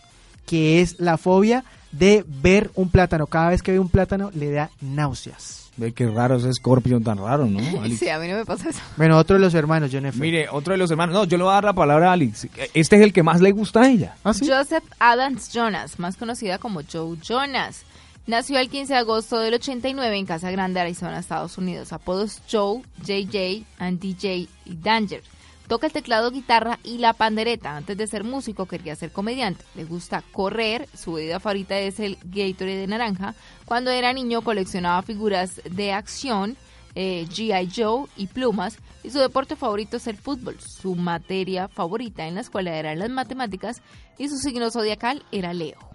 [0.47, 3.27] que es la fobia de ver un plátano.
[3.27, 5.67] Cada vez que ve un plátano le da náuseas.
[5.77, 7.59] Ve qué raro ese Scorpion tan raro, ¿no?
[7.81, 7.99] Alex?
[7.99, 8.79] Sí, a mí no me pasa eso.
[8.97, 10.19] Bueno, otro de los hermanos, John F.
[10.19, 11.13] Mire, otro de los hermanos.
[11.13, 12.47] No, yo le voy a dar la palabra a Alex.
[12.73, 14.15] Este es el que más le gusta a ella.
[14.23, 14.47] ¿Ah, sí?
[14.47, 17.83] Joseph Adams Jonas, más conocida como Joe Jonas.
[18.25, 21.93] Nació el 15 de agosto del 89 en Casa Grande, Arizona, Estados Unidos.
[21.93, 25.21] Apodos Joe, JJ, and DJ y Danger.
[25.67, 27.75] Toca el teclado, guitarra y la pandereta.
[27.75, 29.65] Antes de ser músico quería ser comediante.
[29.75, 30.87] Le gusta correr.
[30.93, 33.35] Su bebida favorita es el Gatorade de naranja.
[33.65, 36.55] Cuando era niño coleccionaba figuras de acción,
[36.95, 37.69] eh, G.I.
[37.75, 38.77] Joe y plumas.
[39.03, 40.57] Y su deporte favorito es el fútbol.
[40.61, 43.81] Su materia favorita en la escuela eran las matemáticas.
[44.17, 45.86] Y su signo zodiacal era Leo.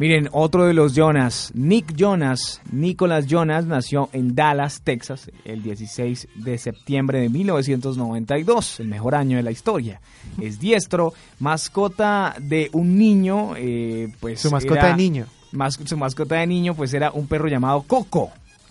[0.00, 6.26] Miren, otro de los Jonas, Nick Jonas, Nicholas Jonas, nació en Dallas, Texas, el 16
[6.36, 10.00] de septiembre de 1992, el mejor año de la historia.
[10.40, 15.26] Es diestro, mascota de un niño, eh, pues Su mascota era- de niño.
[15.52, 18.30] mas- su mascota de niño, pues era un perro llamado Coco.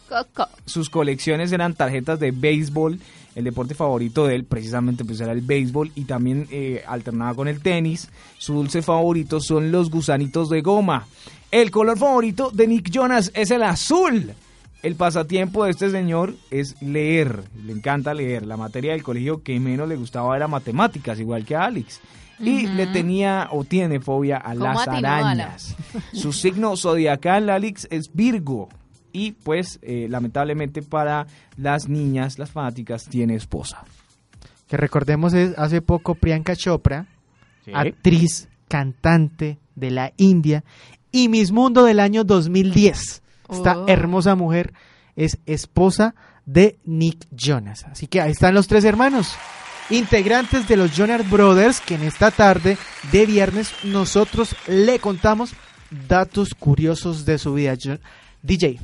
[0.09, 0.47] Coco.
[0.65, 2.99] Sus colecciones eran tarjetas de béisbol.
[3.39, 7.47] El deporte favorito de él precisamente pues era el béisbol y también eh, alternaba con
[7.47, 8.09] el tenis.
[8.37, 11.07] Su dulce favorito son los gusanitos de goma.
[11.49, 14.33] El color favorito de Nick Jonas es el azul.
[14.83, 17.45] El pasatiempo de este señor es leer.
[17.63, 18.45] Le encanta leer.
[18.45, 22.01] La materia del colegio que menos le gustaba era matemáticas, igual que a Alex.
[22.41, 25.77] Y le tenía o tiene fobia a ¿Cómo las arañas.
[26.11, 28.67] Su signo zodiacal, Alex, es Virgo.
[29.11, 33.83] Y pues, eh, lamentablemente para las niñas, las fanáticas, tiene esposa.
[34.67, 37.07] Que recordemos es hace poco Priyanka Chopra,
[37.73, 40.63] actriz, cantante de la India
[41.11, 43.23] y Miss Mundo del año 2010.
[43.49, 43.87] Esta Oh.
[43.87, 44.73] hermosa mujer
[45.15, 46.13] es esposa
[46.45, 47.85] de Nick Jonas.
[47.85, 49.35] Así que ahí están los tres hermanos,
[49.89, 52.77] integrantes de los Jonas Brothers, que en esta tarde
[53.11, 55.53] de viernes nosotros le contamos
[56.07, 57.75] datos curiosos de su vida.
[58.41, 58.79] DJ,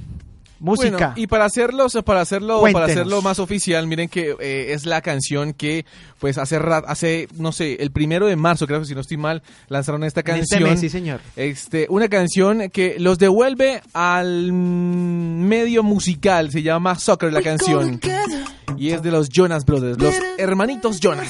[0.60, 0.98] música.
[0.98, 2.82] Bueno, y para hacerlo, para hacerlo, Cuéntenos.
[2.82, 5.86] para hacerlo más oficial, miren que eh, es la canción que,
[6.20, 9.44] pues, hace hace, no sé, el primero de marzo, creo que si no estoy mal,
[9.68, 10.64] lanzaron esta este canción.
[10.64, 11.22] mes, sí, señor.
[11.36, 18.00] Este, una canción que los devuelve al mm, medio musical, se llama Soccer la canción.
[18.78, 21.30] Y es de los Jonas Brothers, los hermanitos Jonas.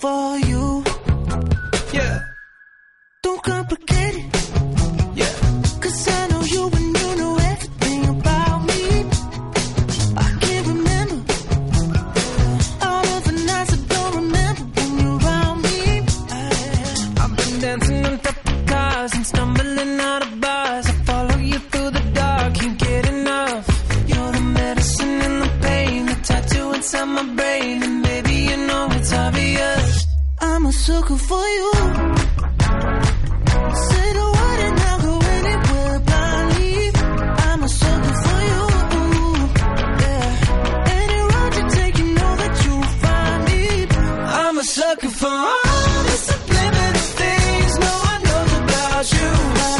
[0.00, 0.49] for you.
[31.00, 31.72] A sucker for you.
[33.88, 36.90] Say the word and I'll go anywhere blindly.
[37.46, 38.62] I'm a sucker for you.
[40.04, 40.28] Yeah.
[41.00, 43.86] Any road you take, you know that you'll find me.
[44.42, 49.79] I'm a sucker for all the subliminal things no one knows about you.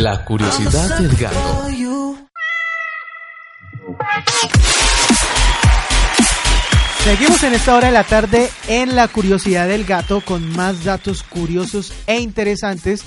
[0.00, 1.66] La curiosidad del gato.
[7.02, 11.22] Seguimos en esta hora de la tarde en la curiosidad del gato con más datos
[11.22, 13.02] curiosos e interesantes.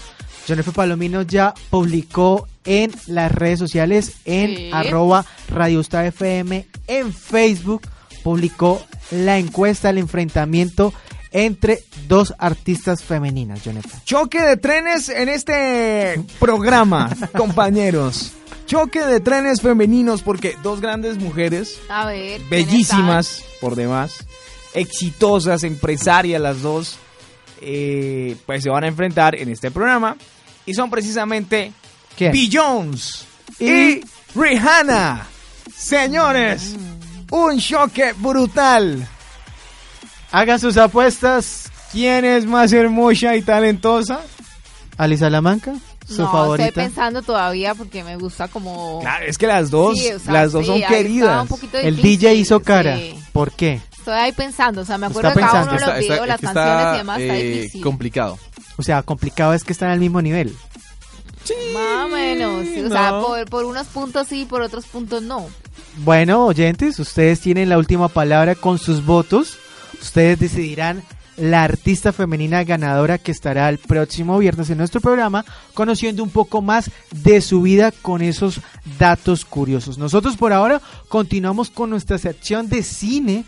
[0.47, 0.71] John F.
[0.71, 4.69] Palomino ya publicó en las redes sociales en Sí.
[4.73, 7.83] arroba Radio Usta FM en Facebook
[8.23, 10.93] publicó la encuesta del enfrentamiento
[11.31, 13.89] entre dos artistas femeninas, F.
[14.05, 18.33] Choque de trenes en este programa, compañeros.
[18.65, 22.37] Choque de trenes femeninos porque dos grandes mujeres, A ver.
[22.37, 24.25] ¿quiénes bellísimas por demás,
[24.73, 26.97] exitosas, empresarias las dos,
[27.61, 30.15] eh, pues se van a enfrentar en este programa.
[30.65, 31.71] Y son precisamente
[32.17, 32.31] ¿Quién?
[32.31, 33.25] Beyoncé
[33.59, 34.01] y
[34.35, 35.27] Rihanna.
[35.75, 36.75] Señores,
[37.31, 39.07] un choque brutal.
[40.31, 41.69] Hagan sus apuestas.
[41.91, 44.21] ¿Quién es más hermosa y talentosa?
[44.97, 45.73] Ali Salamanca,
[46.07, 46.67] su no, favorita.
[46.69, 48.99] estoy pensando todavía porque me gusta como...
[49.01, 51.41] Claro, es que las dos, Sí, o sea, las dos sí, son está queridas.
[51.41, 52.97] un poquito El DJ hizo cara.
[52.97, 53.15] sí.
[53.33, 53.81] ¿Por qué?
[53.97, 56.41] Estoy ahí pensando, o sea, me acuerdo Está de cada uno de los videos, las
[56.41, 57.81] canciones y demás, está eh, difícil.
[57.81, 58.39] complicado.
[58.77, 60.55] O sea, complicado es que están al mismo nivel.
[61.73, 65.47] Más o menos, sí, o sea, por, por unos puntos sí, por otros puntos no.
[65.97, 69.57] Bueno, oyentes, ustedes tienen la última palabra con sus votos.
[70.01, 71.03] Ustedes decidirán
[71.37, 76.61] la artista femenina ganadora que estará el próximo viernes en nuestro programa, conociendo un poco
[76.61, 78.61] más de su vida con esos
[78.99, 79.97] datos curiosos.
[79.97, 83.45] Nosotros por ahora continuamos con nuestra sección de cine,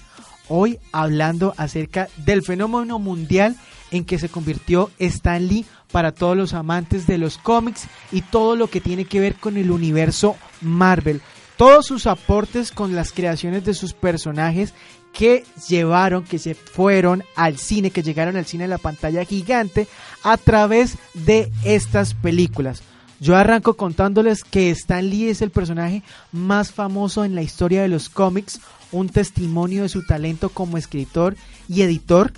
[0.48, 3.56] hoy hablando acerca del fenómeno mundial
[3.92, 8.56] en que se convirtió Stan Lee para todos los amantes de los cómics y todo
[8.56, 11.22] lo que tiene que ver con el universo Marvel.
[11.58, 14.74] Todos sus aportes con las creaciones de sus personajes
[15.14, 19.88] que llevaron, que se fueron al cine, que llegaron al cine a la pantalla gigante
[20.24, 22.82] a través de estas películas.
[23.20, 26.04] Yo arranco contándoles que Stan Lee es el personaje
[26.34, 28.60] más famoso en la historia de los cómics,
[28.92, 31.38] un testimonio de su talento como escritor
[31.70, 32.34] y editor.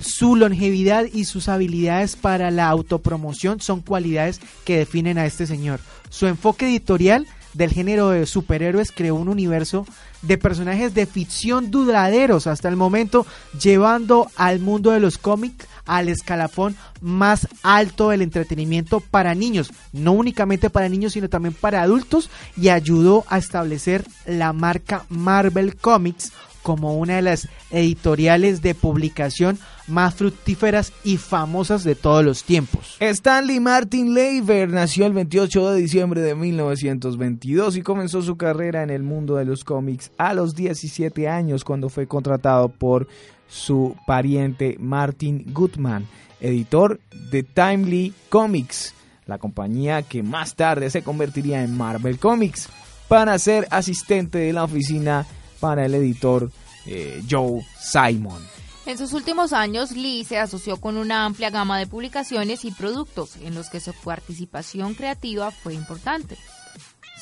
[0.00, 5.80] Su longevidad y sus habilidades para la autopromoción son cualidades que definen a este señor.
[6.10, 9.86] Su enfoque editorial del género de superhéroes creó un universo
[10.22, 13.26] de personajes de ficción duraderos hasta el momento,
[13.60, 20.12] llevando al mundo de los cómics al escalafón más alto del entretenimiento para niños, no
[20.12, 26.32] únicamente para niños, sino también para adultos, y ayudó a establecer la marca Marvel Comics
[26.68, 32.98] como una de las editoriales de publicación más fructíferas y famosas de todos los tiempos.
[33.00, 38.90] Stanley Martin Leiber nació el 28 de diciembre de 1922 y comenzó su carrera en
[38.90, 43.08] el mundo de los cómics a los 17 años cuando fue contratado por
[43.48, 46.06] su pariente Martin Goodman,
[46.38, 47.00] editor
[47.30, 48.92] de Timely Comics,
[49.24, 52.68] la compañía que más tarde se convertiría en Marvel Comics,
[53.08, 55.24] para ser asistente de la oficina
[55.60, 56.50] para el editor
[56.86, 58.42] eh, Joe Simon.
[58.86, 63.36] En sus últimos años, Lee se asoció con una amplia gama de publicaciones y productos
[63.42, 66.38] en los que su participación creativa fue importante.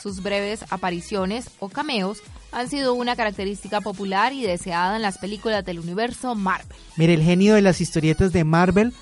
[0.00, 2.18] Sus breves apariciones o cameos
[2.52, 6.76] han sido una característica popular y deseada en las películas del universo Marvel.
[6.96, 8.92] Mire, el genio de las historietas de Marvel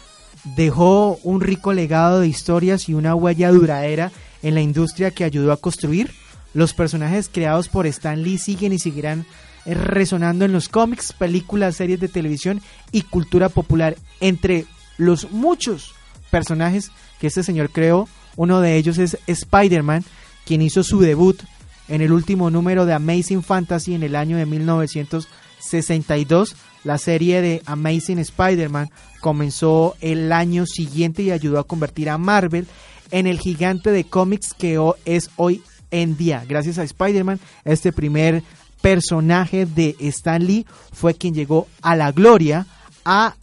[0.57, 4.11] dejó un rico legado de historias y una huella duradera
[4.43, 6.13] en la industria que ayudó a construir.
[6.55, 9.27] Los personajes creados por Stan Lee siguen y seguirán
[9.67, 12.61] eh, resonando en los cómics, películas, series de televisión
[12.93, 13.97] y cultura popular.
[14.21, 15.93] Entre los muchos
[16.31, 20.05] personajes que este señor creó, uno de ellos es Spider-Man,
[20.45, 21.43] quien hizo su debut
[21.89, 26.57] en el último número de Amazing Fantasy en el año de 1962.
[26.85, 28.91] La serie de Amazing Spider-Man
[29.21, 32.67] comenzó el año siguiente y ayudó a convertir a Marvel
[33.11, 35.63] en el gigante de cómics que es hoy
[35.95, 36.45] en día.
[36.47, 38.43] Gracias a Spider-Man, este primer
[38.81, 42.67] personaje de Stan Lee fue quien llegó a la gloria
[43.05, 43.37] a,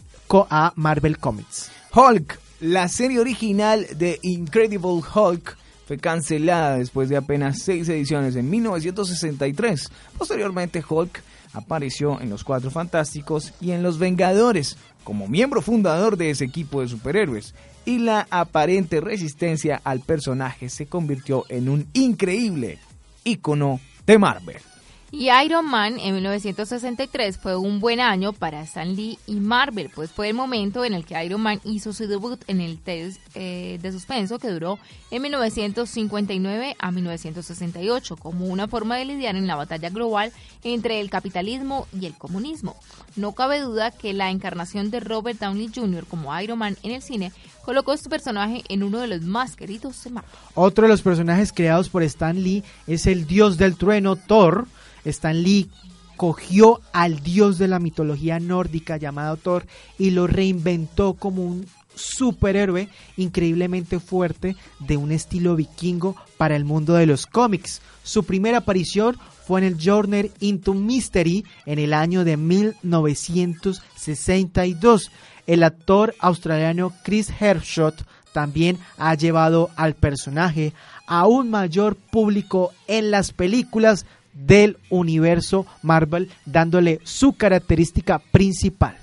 [0.50, 1.72] a Marvel Comics.
[1.96, 8.50] Hulk, la serie original de Incredible Hulk, fue cancelada después de apenas seis ediciones en
[8.50, 9.90] 1963.
[10.18, 11.24] Posteriormente, Hulk
[11.54, 16.82] apareció en Los Cuatro Fantásticos y en Los Vengadores como miembro fundador de ese equipo
[16.82, 17.54] de superhéroes.
[17.86, 22.78] Y la aparente resistencia al personaje se convirtió en un increíble
[23.24, 24.71] ícono de Marvel.
[25.14, 30.10] Y Iron Man en 1963 fue un buen año para Stan Lee y Marvel, pues
[30.10, 33.78] fue el momento en el que Iron Man hizo su debut en el test eh,
[33.82, 34.80] de suspenso que duró
[35.12, 40.32] en 1959 a 1968 como una forma de lidiar en la batalla global
[40.64, 42.78] entre el capitalismo y el comunismo.
[43.18, 46.06] No cabe duda que la encarnación de Robert Downey Jr.
[46.06, 47.34] como Iron Man en el cine
[47.66, 50.32] colocó a este personaje en uno de los más queridos de Marvel.
[50.56, 54.68] Otro de los personajes creados por Stan Lee es el dios del trueno Thor.
[55.06, 55.70] Stan Lee
[56.18, 59.66] cogió al dios de la mitología nórdica llamado Thor
[59.98, 66.94] y lo reinventó como un superhéroe increíblemente fuerte de un estilo vikingo para el mundo
[66.94, 67.82] de los cómics.
[68.04, 75.12] Su primera aparición fue en el Journey into Mystery en el año de 1962.
[75.48, 80.74] El actor australiano Chris Hershot también ha llevado al personaje
[81.08, 88.98] a un mayor público en las películas del universo Marvel, dándole su característica principal.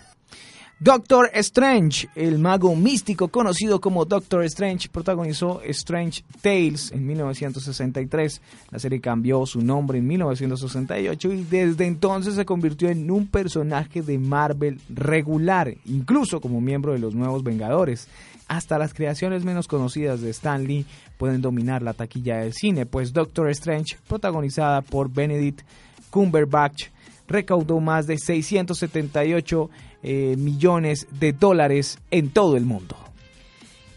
[0.81, 8.41] Doctor Strange, el mago místico conocido como Doctor Strange, protagonizó Strange Tales en 1963.
[8.71, 14.03] La serie cambió su nombre en 1968 y desde entonces se convirtió en un personaje
[14.03, 18.07] de Marvel regular, incluso como miembro de los Nuevos Vengadores.
[18.49, 20.87] Hasta las creaciones menos conocidas de Stan Lee
[21.19, 25.61] pueden dominar la taquilla del cine, pues Doctor Strange, protagonizada por Benedict
[26.11, 26.89] Cumberbatch,
[27.29, 29.71] recaudó más de 678
[30.03, 32.97] eh, millones de dólares en todo el mundo.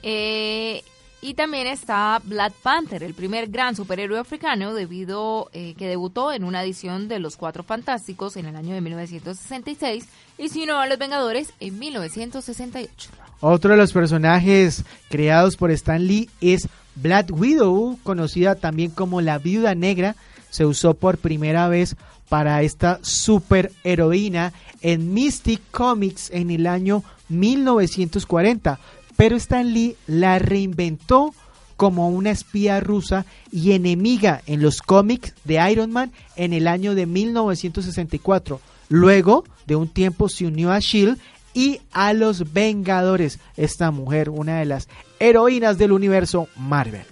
[0.03, 0.83] Eh,
[1.21, 6.43] y también está Black Panther, el primer gran superhéroe africano debido eh, que debutó en
[6.43, 10.05] una edición de Los Cuatro Fantásticos en el año de 1966
[10.39, 13.11] y se unió a Los Vengadores en 1968.
[13.39, 19.37] Otro de los personajes creados por Stan Lee es Black Widow, conocida también como la
[19.37, 20.15] Viuda Negra.
[20.49, 21.95] Se usó por primera vez
[22.29, 28.79] para esta superheroína en Mystic Comics en el año 1940,
[29.21, 31.35] pero Stan Lee la reinventó
[31.77, 36.95] como una espía rusa y enemiga en los cómics de Iron Man en el año
[36.95, 38.59] de 1964.
[38.89, 41.19] Luego de un tiempo se unió a Shield
[41.53, 43.37] y a los Vengadores.
[43.57, 47.05] Esta mujer, una de las heroínas del universo Marvel.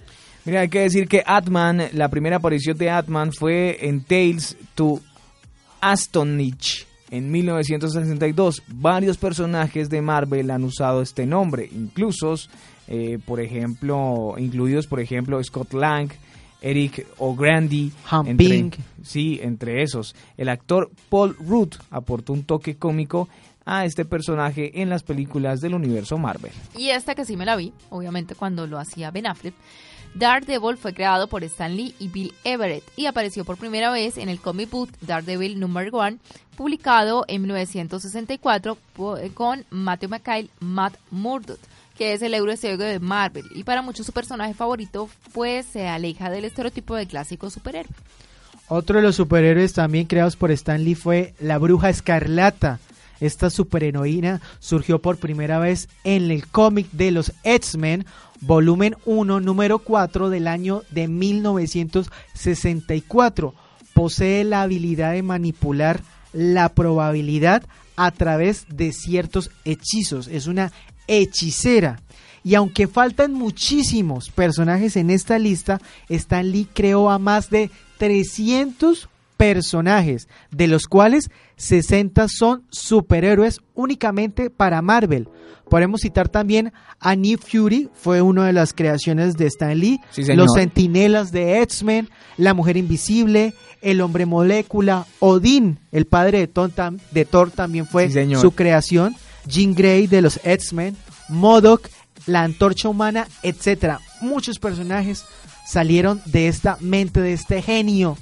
[0.44, 4.98] Mira, hay que decir que Atman, la primera aparición de Atman fue en Tales to
[5.80, 8.62] Astonich en 1962.
[8.68, 12.34] Varios personajes de Marvel han usado este nombre, incluso,
[12.88, 16.10] eh, por ejemplo, incluidos, por ejemplo, Scott Lang,
[16.62, 18.70] Eric O'Grady, Han entre- Ping.
[19.02, 20.14] sí, entre esos.
[20.36, 23.28] El actor Paul Rudd aportó un toque cómico
[23.64, 26.50] a este personaje en las películas del universo Marvel.
[26.78, 29.54] Y esta que sí me la vi, obviamente cuando lo hacía Ben Affleck.
[30.14, 34.28] Daredevil fue creado por Stan Lee y Bill Everett y apareció por primera vez en
[34.28, 36.18] el comic book Daredevil Number One,
[36.56, 41.58] publicado en 1964 po- eh, con Matthew McKay, Matt Murdock,
[41.96, 43.44] que es el euroestego de Marvel.
[43.54, 47.90] Y para muchos su personaje favorito, pues se aleja del estereotipo de clásico superhéroe.
[48.68, 52.78] Otro de los superhéroes también creados por Stan Lee fue la Bruja Escarlata.
[53.20, 58.06] Esta superheroína surgió por primera vez en el cómic de los X-Men,
[58.40, 63.54] volumen 1, número 4 del año de 1964.
[63.92, 66.00] Posee la habilidad de manipular
[66.32, 67.64] la probabilidad
[67.96, 70.28] a través de ciertos hechizos.
[70.28, 70.70] Es una
[71.06, 72.00] hechicera.
[72.42, 79.10] Y aunque faltan muchísimos personajes en esta lista, Stan Lee creó a más de 300
[79.40, 85.28] personajes, de los cuales 60 son superhéroes únicamente para Marvel.
[85.70, 90.24] Podemos citar también a Nick Fury, fue una de las creaciones de Stan Lee, Sí,
[90.34, 96.70] los Centinelas de X-Men, la Mujer Invisible, el Hombre Molécula, Odín, el padre de Thor,
[96.70, 99.14] tam- de Thor también fue Sí, su creación,
[99.46, 100.96] Jean Grey de los X-Men,
[101.28, 101.88] Modoc,
[102.26, 104.00] la Antorcha Humana, etcétera.
[104.20, 105.24] Muchos personajes
[105.66, 108.18] salieron de esta mente, de este genio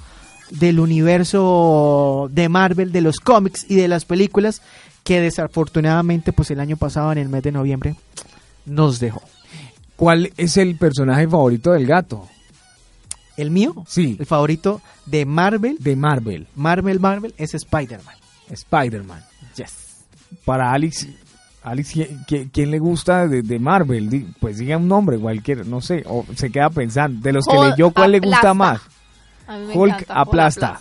[0.51, 4.63] del universo de Marvel, de los cómics y de las películas,
[5.05, 7.95] que desafortunadamente, pues el año pasado, en el mes de noviembre,
[8.67, 9.23] nos dejó.
[9.97, 12.29] ¿Cuál es el personaje favorito del gato?
[13.37, 18.15] El mío, Sí, el favorito de Marvel, de Marvel, Marvel, Marvel, es Spider-Man.
[18.51, 19.23] Spider-Man.
[19.57, 19.73] Yes.
[20.45, 21.07] Para Alex,
[21.63, 24.27] Alex, ¿qui- qui- ¿quién le gusta de, de Marvel?
[24.41, 27.21] Pues diga un nombre, cualquier, no sé, o se queda pensando.
[27.21, 28.81] De los que leyó, ¿cuál le gusta más?
[29.49, 30.81] A mí me Hulk encanta, aplasta.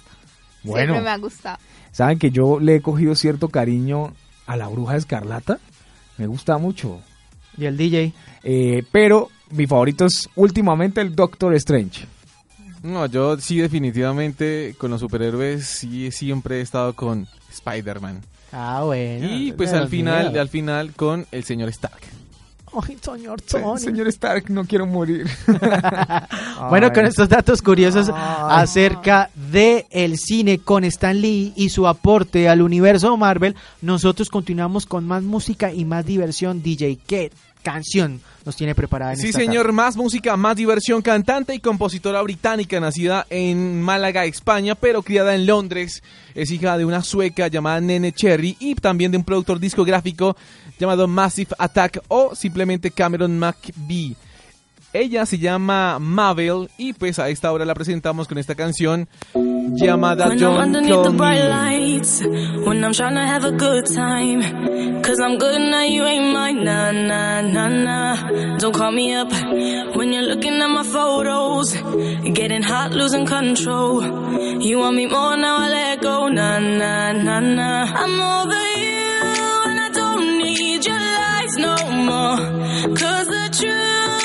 [0.64, 1.58] Bueno, Siempre me ha gustado.
[1.92, 4.14] ¿saben que yo le he cogido cierto cariño
[4.46, 5.58] a la bruja escarlata?
[6.18, 7.00] Me gusta mucho.
[7.58, 8.14] Y el DJ.
[8.44, 12.06] Eh, pero mi favorito es últimamente el Doctor Strange.
[12.84, 18.22] No, yo sí definitivamente con los superhéroes sí siempre he estado con Spider-Man.
[18.52, 19.28] Ah, bueno.
[19.30, 22.17] Y pues al final, al final con el señor Stark.
[22.74, 23.80] Ay, señor Se- Tony.
[23.80, 25.28] Señor Stark, no quiero morir.
[26.70, 32.50] Bueno, con estos datos curiosos acerca de el cine con Stan Lee y su aporte
[32.50, 36.62] al universo Marvel, nosotros continuamos con más música y más diversión.
[36.64, 37.32] DJ, ¿qué
[37.64, 39.74] canción nos tiene preparada en Sí, esta señor, tarde?
[39.74, 45.46] más música, más diversión, cantante y compositora británica, nacida en Málaga, España, pero criada en
[45.46, 46.02] Londres.
[46.34, 50.38] Es hija de una sueca llamada Nene Cherry y también de un productor discográfico
[50.80, 54.16] llamado Massive Attack o simplemente Cameron McBee.
[55.00, 59.08] Ella se llama Mabel y pues a esta hora la presentamos con esta canción
[59.76, 60.72] llamada John.
[65.04, 66.64] Cause I'm good now, you ain't mine.
[66.66, 68.58] Nah, nah, nah, nah.
[68.58, 69.32] Don't call me up
[69.96, 71.74] when you're looking at my photos.
[72.34, 74.04] Getting hot, losing control.
[74.60, 76.28] You want me more now, I let go.
[76.28, 77.86] Nah, nah, nah, nah.
[77.86, 81.76] I'm over you and I don't need your lies no
[82.10, 82.38] more.
[82.96, 84.17] Cause the truth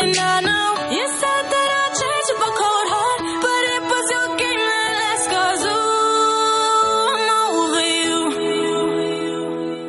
[0.00, 4.06] And I know you said that I'd change up a cold heart, but it was
[4.14, 8.20] your game that last cause ooh, I'm over you.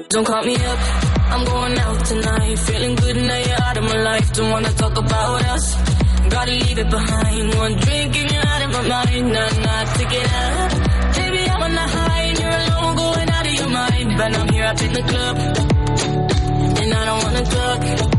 [0.10, 0.80] Don't call me up,
[1.34, 2.58] I'm going out tonight.
[2.58, 4.34] Feeling good now you're out of my life.
[4.34, 5.66] Don't wanna talk about us.
[6.30, 7.54] Gotta leave it behind.
[7.54, 9.28] One drink and you're out of my mind.
[9.32, 10.72] Nah, nah, take it out.
[11.18, 14.18] Baby, I'm on the high and you're alone, going out of your mind.
[14.18, 15.38] But I'm here up in the club,
[16.82, 18.19] and I don't wanna talk.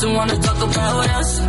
[0.00, 1.40] Don't wanna talk about us.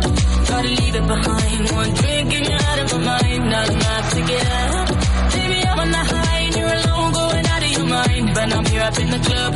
[0.48, 1.70] Gotta leave it behind.
[1.70, 3.50] One drink and you're out of my mind.
[3.50, 4.88] Not enough to get out.
[5.32, 8.34] Baby, I'm on the high and you're alone, going out of your mind.
[8.34, 9.52] But I'm here up in the club,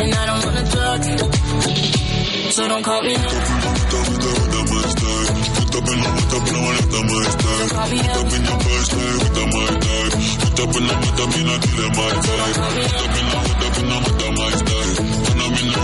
[0.00, 1.02] and I don't wanna talk.
[2.52, 3.82] So don't call me up.
[4.72, 5.26] my style.
[5.56, 7.68] Put up in the, up in the, put up my style.
[7.72, 10.10] Up in your first style, put up my style.
[10.42, 11.56] Put up in the, put up in the,
[11.96, 12.52] my style.
[12.52, 14.92] Put up in the, put up in the, put up my style.
[15.26, 15.81] Turn up in the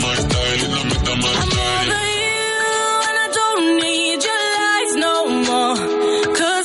[0.00, 0.58] my style.
[0.90, 1.88] Put up style.
[1.92, 2.50] over you
[3.08, 5.14] and I don't need your lies no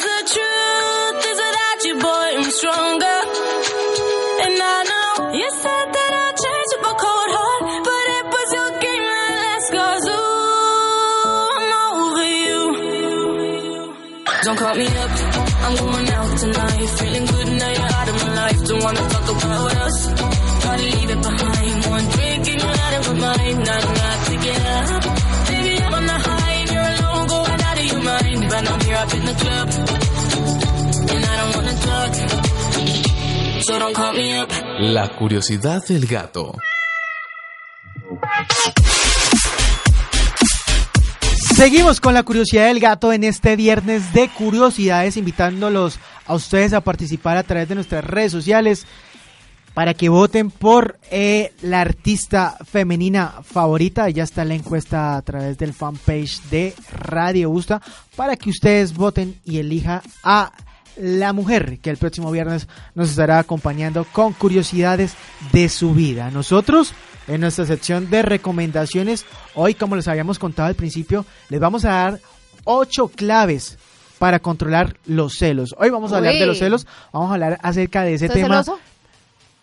[0.08, 1.39] the truth is
[1.88, 3.20] you, boy, I'm stronger.
[4.46, 6.12] And I know you said that
[6.78, 9.43] up a cold heart, but it was your game that
[10.18, 12.62] ooh, I'm over you.
[14.46, 15.12] Don't call me up,
[15.66, 16.89] I'm going out tonight.
[17.00, 17.24] Feeling
[29.06, 29.70] But I'm here up in the club,
[31.10, 32.14] and I don't wanna talk.
[33.62, 34.49] So don't call me up.
[34.80, 36.56] La curiosidad del gato.
[41.56, 46.82] Seguimos con la curiosidad del gato en este viernes de curiosidades, invitándolos a ustedes a
[46.82, 48.86] participar a través de nuestras redes sociales
[49.76, 54.09] para que voten por eh, la artista femenina favorita.
[54.09, 57.82] Ya está la encuesta a través del fanpage de Radio Busta
[58.15, 60.53] para que ustedes voten y elija a
[60.95, 65.13] la mujer que el próximo viernes nos estará acompañando con curiosidades
[65.51, 66.32] de su vida.
[66.32, 66.93] Nosotros,
[67.28, 71.89] en nuestra sección de recomendaciones, hoy, como les habíamos contado al principio, les vamos a
[71.89, 72.19] dar
[72.63, 73.78] ocho claves
[74.19, 75.76] para controlar los celos.
[75.78, 76.39] Hoy vamos a hablar Uy.
[76.39, 78.63] de los celos, vamos a hablar acerca de ese ¿Estás tema.
[78.63, 78.80] celoso?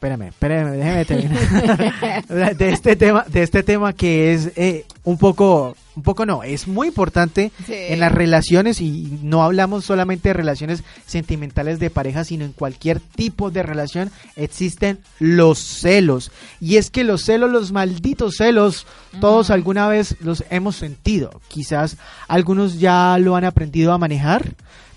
[0.02, 2.56] Espérame, espérame, déjeme terminar.
[2.56, 6.66] de este tema, de este tema que es eh, un poco, un poco no, es
[6.66, 7.72] muy importante Sí.
[7.72, 12.98] en las relaciones y no hablamos solamente de relaciones sentimentales de pareja, sino en cualquier
[12.98, 16.32] tipo de relación existen los celos.
[16.60, 18.88] Y es que los celos, los malditos celos,
[19.20, 21.40] todos alguna vez los hemos sentido.
[21.46, 21.96] Quizás
[22.26, 24.54] algunos ya lo han aprendido a manejar,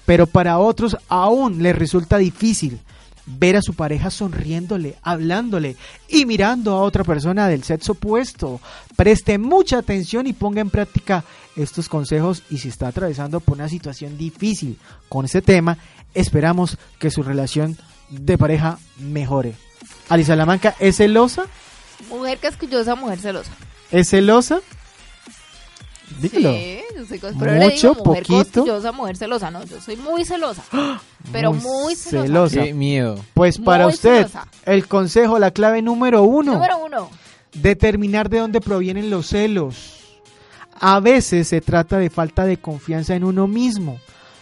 [0.08, 2.80] pero para otros aún les resulta difícil
[3.26, 5.76] ver a su pareja sonriéndole, hablándole
[6.08, 8.60] y mirando a otra persona del sexo opuesto.
[8.96, 11.24] Preste mucha atención y ponga en práctica
[11.56, 14.78] estos consejos y si está atravesando por una situación difícil
[15.10, 15.78] con este tema,
[16.14, 17.78] esperamos que su relación
[18.10, 19.56] de pareja mejore.
[20.10, 21.44] Ali Salamanca, ¿es celosa?
[22.10, 23.52] Mujer casquillosa, mujer celosa.
[23.92, 24.62] ¿Es celosa?
[26.20, 26.52] Dígalo.
[26.54, 28.94] Sí, yo soy cos- pero le Mucho, digo mujer poquito.
[28.94, 29.52] mujer celosa.
[29.52, 30.64] No, yo soy muy celosa.
[31.32, 32.26] pero muy, celosa.
[32.28, 32.64] celosa.
[32.64, 33.20] Qué miedo.
[33.34, 34.48] Pues para Muy usted, celosa.
[34.66, 36.54] el consejo, la clave número uno.
[36.54, 37.10] Número uno.
[37.54, 39.94] Determinar de dónde provienen los celos.
[40.80, 43.98] A veces se trata de falta de confianza en uno mismo,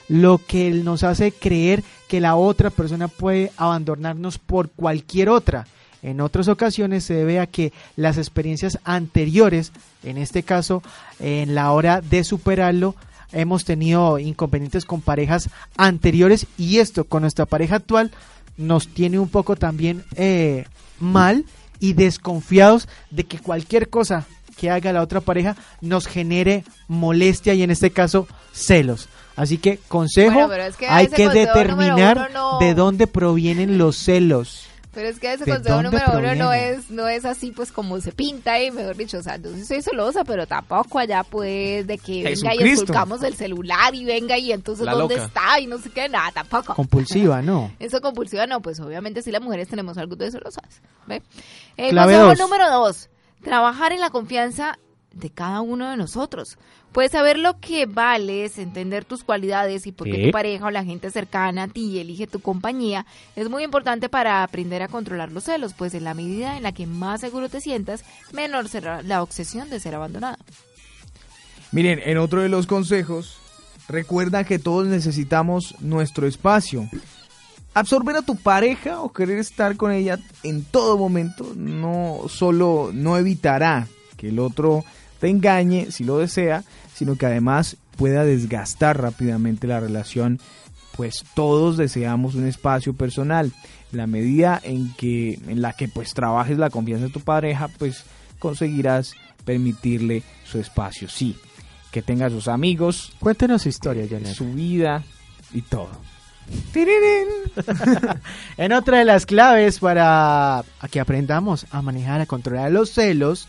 [0.09, 5.67] lo que nos hace creer que la otra persona puede abandonarnos por cualquier otra.
[6.04, 9.72] En otras ocasiones se debe a que las experiencias anteriores,
[10.04, 10.84] en este caso
[11.20, 12.93] en la hora de superarlo,
[13.32, 18.12] hemos tenido inconvenientes con parejas anteriores y esto con nuestra pareja actual
[18.58, 20.66] nos tiene un poco también eh,
[20.99, 21.45] mal
[21.80, 24.26] y desconfiados de que cualquier cosa
[24.58, 29.10] que haga la otra pareja nos genere molestia y en este caso celos.
[29.36, 33.08] Así que consejo, Bueno, pero es que a hay que determinar uno no- de dónde
[33.08, 34.68] provienen los celos.
[34.94, 38.00] Pero es que ese ¿De consejo número uno no es, no es así pues como
[38.00, 41.88] se pinta y mejor dicho, o sea, yo sí soy celosa, pero tampoco allá pues
[41.88, 45.26] de que venga y esculcamos el celular y venga y entonces La dónde loca.
[45.28, 46.76] está y no sé qué, nada, tampoco.
[46.76, 47.72] Compulsiva, ¿no?
[47.80, 50.82] Eso compulsiva no, pues obviamente sí las mujeres tenemos algo de celosas.
[51.08, 51.24] ¿ve?
[51.76, 52.39] El Clave consejo dos.
[52.39, 53.10] número dos,
[53.44, 54.78] trabajar en la confianza
[55.12, 56.58] de cada uno de nosotros.
[56.94, 60.26] Puedes saber lo que vales, entender tus cualidades y por qué Sí.
[60.26, 64.44] tu pareja o la gente cercana a ti elige tu compañía es muy importante para
[64.44, 67.62] aprender a controlar los celos, pues en la medida en la que más seguro te
[67.62, 70.38] sientas, menor será la obsesión de ser abandonada.
[71.72, 73.38] Miren, en otro de los consejos,
[73.88, 76.88] recuerda que todos necesitamos nuestro espacio.
[77.74, 83.18] Absorber a tu pareja o querer estar con ella en todo momento no solo no
[83.18, 84.86] evitará que el otro
[85.20, 86.64] te engañe si lo desea,
[86.94, 90.39] sino que además pueda desgastar rápidamente la relación,
[90.96, 93.52] pues todos deseamos un espacio personal.
[93.91, 98.04] La medida en que en la que pues trabajes la confianza de tu pareja, pues
[98.39, 99.14] conseguirás
[99.46, 101.36] permitirle su espacio, sí,
[101.91, 104.34] que tenga sus amigos, Cuéntenos su historia, Janet.
[104.34, 105.04] su vida
[105.54, 105.91] y todo.
[108.58, 113.48] en otra de las claves para que aprendamos a manejar, a controlar los celos,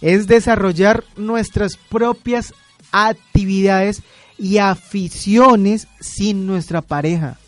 [0.00, 2.54] es desarrollar nuestras propias
[2.92, 4.02] actividades
[4.38, 7.38] y aficiones sin nuestra pareja.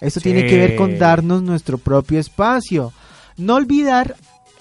[0.00, 2.92] Esto tiene que ver con darnos nuestro propio espacio.
[3.36, 4.16] No olvidar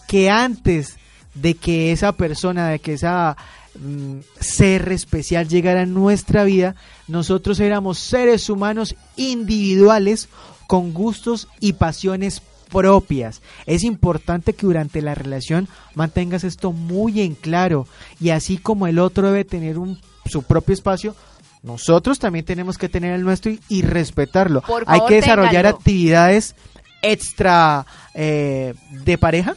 [0.08, 0.98] que antes
[1.34, 3.38] de que esa persona, de que esa
[3.80, 6.76] mm, ser especial llegara a nuestra vida,
[7.08, 10.28] nosotros éramos seres humanos individuales
[10.68, 13.42] con gustos y pasiones propias.
[13.66, 17.88] Es importante que durante la relación mantengas esto muy en claro
[18.20, 20.00] y así como el otro debe tener un,
[20.30, 21.16] su propio espacio,
[21.64, 24.62] nosotros también tenemos que tener el nuestro y, y respetarlo.
[24.62, 26.56] Por Hay favor, que desarrollar actividades
[27.02, 29.56] extra eh, de pareja,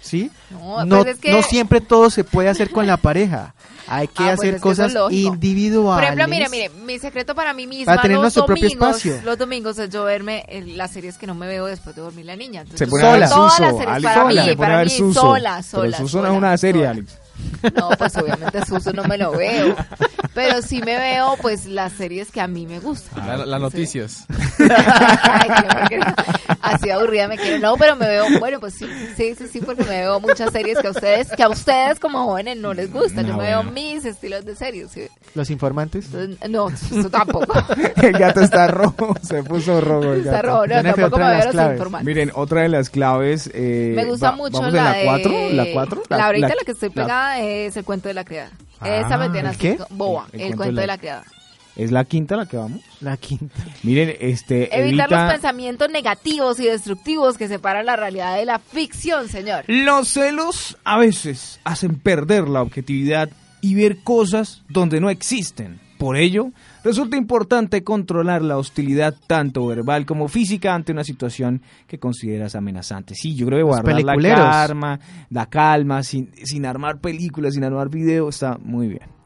[0.00, 0.30] ¿sí?
[0.50, 3.54] No, No, pues es que- no siempre todo se puede hacer con la pareja.
[3.88, 5.96] Hay que Ah, pues hacer es cosas individuales.
[5.96, 8.96] Por ejemplo, mire, mire, mi secreto para mí misma Para tener los nuestro propio domingos,
[9.04, 9.20] espacio.
[9.24, 12.26] los domingos es yo verme en las series que no me veo después de dormir
[12.26, 12.60] la niña.
[12.62, 14.56] Entonces, Se pone a ver veo todas las Suso, series Alex, para sola, mí, se
[14.56, 15.20] pone a para ver mí, Suso.
[15.20, 15.82] sola, sola.
[15.82, 16.90] Pero Suso no sola, es una serie, sola.
[16.90, 17.18] Alex.
[17.76, 19.76] No, pues obviamente Suso no me lo veo.
[20.34, 23.26] Pero sí me veo, pues, las series que a mí me gustan.
[23.26, 24.24] La- Las noticias.
[24.58, 25.50] Ay,
[26.60, 27.58] Así aburrida me quiero.
[27.58, 30.78] No, pero me veo, bueno, pues sí, sí, sí, sí, porque me veo muchas series
[30.78, 33.22] que a ustedes, que a ustedes como jóvenes no les gusta.
[33.22, 34.90] Yo Ah, me veo mis estilos de series.
[34.90, 35.02] sí.
[35.34, 36.08] Los informantes.
[36.48, 37.52] No, eso tampoco.
[37.96, 41.36] El gato está rojo, se puso rojo el Está rojo, no, tampoco otra me de
[41.36, 41.72] veo los claves.
[41.78, 42.06] informantes.
[42.06, 43.50] Miren, otra de las claves.
[43.54, 45.04] eh, Me gusta va- mucho la, en la de...
[45.04, 46.02] 4, la 4.
[46.10, 48.50] La, ahorita la, que estoy pegada es el cuento de la criada.
[48.84, 49.78] Esa me Ah, tiene ¿el así qué?
[49.90, 51.24] boba, El- el, el cuento de la criada.
[51.74, 52.82] Es la quinta la que vamos.
[53.00, 53.54] La quinta.
[53.82, 54.64] Miren, este.
[54.78, 59.64] Evitar evita- los pensamientos negativos y destructivos que separan la realidad de la ficción, señor.
[59.68, 63.30] Los celos a veces hacen perder la objetividad
[63.62, 65.80] y ver cosas donde no existen.
[65.98, 66.50] Por ello,
[66.84, 73.14] resulta importante controlar la hostilidad tanto verbal como física ante una situación que consideras amenazante.
[73.14, 77.88] Sí, yo creo que guardar la calma, la calma, sin, sin armar películas, sin armar
[77.88, 79.22] video, está muy bien.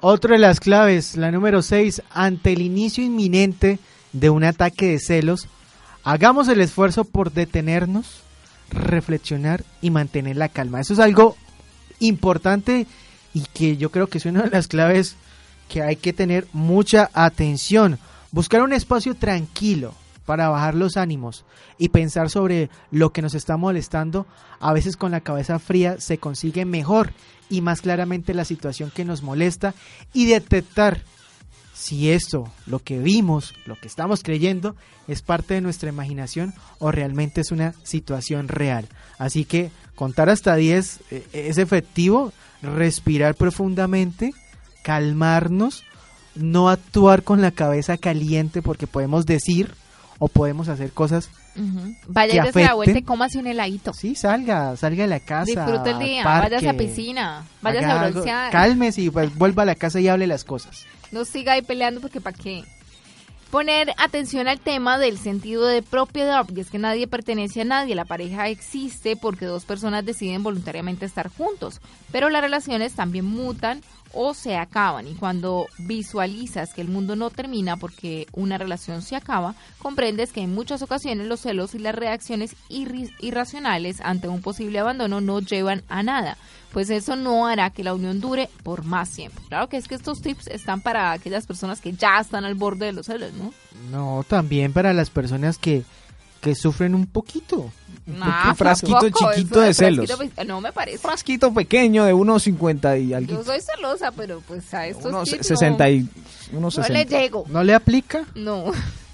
[0.00, 3.78] Otra de las claves, la número 6, ante el inicio inminente
[4.12, 5.46] de un ataque de celos,
[6.04, 8.22] hagamos el esfuerzo por detenernos,
[8.70, 10.80] reflexionar y mantener la calma.
[10.80, 11.36] Eso es algo
[11.98, 12.86] importante
[13.34, 15.16] y que yo creo que es una de las claves
[15.70, 17.98] que hay que tener mucha atención.
[18.32, 19.94] Buscar un espacio tranquilo
[20.26, 21.44] para bajar los ánimos
[21.78, 24.26] y pensar sobre lo que nos está molestando,
[24.58, 27.12] a veces con la cabeza fría se consigue mejor
[27.48, 29.74] y más claramente la situación que nos molesta
[30.12, 31.02] y detectar
[31.72, 34.76] si esto, lo que vimos, lo que estamos creyendo,
[35.08, 38.86] es parte de nuestra imaginación o realmente es una situación real.
[39.18, 44.32] Así que contar hasta 10 eh, es efectivo, respirar profundamente,
[44.82, 45.84] calmarnos,
[46.34, 49.74] no actuar con la cabeza caliente porque podemos decir
[50.18, 51.94] o podemos hacer cosas Ujú.
[52.06, 53.92] Vaya que y dése la vuelta y cómase un heladito.
[53.92, 55.44] Sí, salga, salga de la casa.
[55.44, 58.52] Disfrute el día, parque, váyase a piscina, váyase a broncear.
[58.52, 60.86] Cálmese y pues, vuelva a la casa y hable las cosas.
[61.10, 62.64] No siga ahí peleando porque para qué.
[63.50, 67.96] Poner atención al tema del sentido de propiedad, y es que nadie pertenece a nadie,
[67.96, 71.80] la pareja existe porque dos personas deciden voluntariamente estar juntos,
[72.12, 73.82] pero las relaciones también mutan
[74.12, 79.16] o se acaban y cuando visualizas que el mundo no termina porque una relación se
[79.16, 84.78] acaba, comprendes que en muchas ocasiones los celos y las reacciones irracionales ante un posible
[84.78, 86.36] abandono no llevan a nada,
[86.72, 89.40] pues eso no hará que la unión dure por más tiempo.
[89.48, 92.86] Claro que es que estos tips están para aquellas personas que ya están al borde
[92.86, 93.52] de los celos, ¿no?
[93.90, 95.84] No, también para las personas que,
[96.40, 97.70] que sufren un poquito.
[98.20, 100.06] Ah, un frasquito tampoco, chiquito de celos.
[100.06, 100.98] frasquito pe- No me parece.
[100.98, 103.34] Frasquito pequeño de 1,50 y algo.
[103.34, 106.00] Yo soy celosa, pero pues a estos Unos tips 60 y,
[106.52, 106.92] no, unos no 60.
[106.92, 107.44] le llego.
[107.48, 108.24] ¿No le aplica?
[108.34, 108.72] No.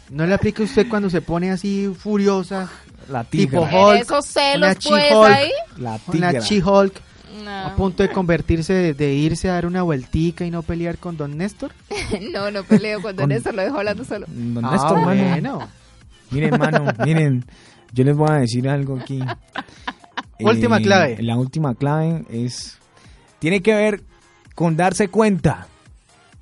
[0.08, 2.70] ¿No le aplica usted cuando se pone así furiosa?
[3.10, 3.86] La tipo tigra.
[3.88, 4.00] Hulk.
[4.02, 5.50] Esos celos, una pues, She-Hulk, ahí.
[5.78, 6.40] La Una tigra.
[6.40, 7.02] She-Hulk
[7.44, 7.50] No.
[7.66, 11.16] a punto de convertirse, de, de irse a dar una vueltica y no pelear con
[11.18, 11.72] Don Néstor.
[12.32, 14.26] no, no peleo con Don Con- Néstor, lo dejo hablando solo.
[14.28, 15.68] Don Ah, Néstor, bueno.
[16.30, 17.44] Miren, mano, miren,
[17.92, 19.20] yo les voy a decir algo aquí.
[20.40, 21.22] Última Eh, clave.
[21.22, 22.78] La última clave es,
[23.38, 24.02] tiene que ver
[24.54, 25.66] con darse cuenta.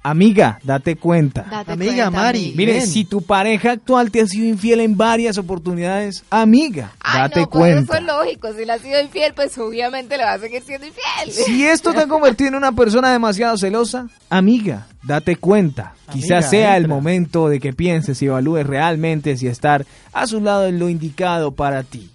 [0.06, 1.46] Amiga, date cuenta.
[1.50, 2.52] Date Amiga, cuenta, Mari.
[2.54, 7.40] Mire, si tu pareja actual te ha sido infiel en varias oportunidades, amiga, Ay, date
[7.40, 7.80] no, pues cuenta.
[7.80, 8.52] eso es lógico.
[8.52, 11.32] Si le ha sido infiel, pues obviamente le va a seguir siendo infiel.
[11.32, 15.94] Si esto te ha convertido en una persona demasiado celosa, amiga, date cuenta.
[16.12, 20.38] Quizás Amiga, sea el momento de que pienses y evalúes realmente si estar a su
[20.42, 22.10] lado es lo indicado para ti.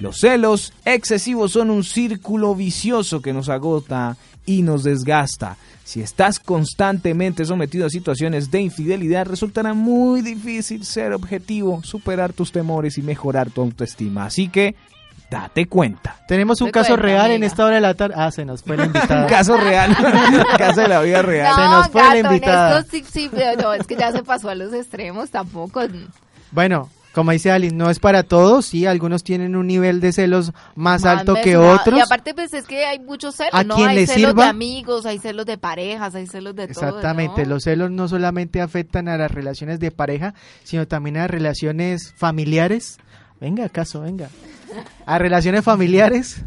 [0.00, 4.16] Los celos excesivos son un círculo vicioso que nos agota
[4.48, 5.56] y nos desgasta.
[5.84, 12.50] Si estás constantemente sometido a situaciones de infidelidad, resultará muy difícil ser objetivo, superar tus
[12.50, 14.24] temores y mejorar tu autoestima.
[14.24, 14.74] Así que,
[15.30, 16.16] date cuenta.
[16.26, 18.14] Tenemos un Te caso real en esta hora de la tarde.
[18.16, 19.22] Ah, se nos fue la invitada.
[19.24, 19.94] Un caso real,
[20.58, 21.54] caso de la vida real.
[21.54, 22.78] Se No, nos fue la gato, en invitada.
[22.80, 25.82] estos sí, sí, pero no, es que ya se pasó a los extremos tampoco.
[26.52, 26.88] Bueno,
[27.18, 31.04] Como dice Alice, no es para todos, sí, algunos tienen un nivel de celos más,
[31.04, 31.98] alto que otros.
[31.98, 33.74] Y aparte, pues es que hay muchos celos, A ¿no?
[33.74, 34.44] quien hay celos sirva.
[34.44, 36.86] de amigos, hay celos de parejas, hay celos de todo.
[36.86, 37.48] Exactamente, ¿no?
[37.48, 42.98] los celos no solamente afectan a las relaciones de pareja, sino también a relaciones familiares.
[43.40, 44.28] Venga, acaso, venga.
[45.04, 46.42] A relaciones familiares,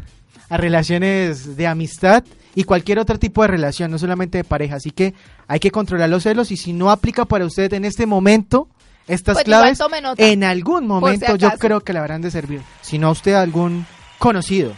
[0.48, 4.76] a relaciones de amistad y cualquier otro tipo de relación, no solamente de pareja.
[4.76, 5.12] Así que
[5.48, 8.68] hay que controlar los celos y si no aplica para usted en este momento
[9.12, 9.78] estas Pues claves,
[10.18, 12.62] en algún si momento yo creo que le habrán de servir.
[12.80, 13.86] Si no a usted algún
[14.18, 14.72] conocido.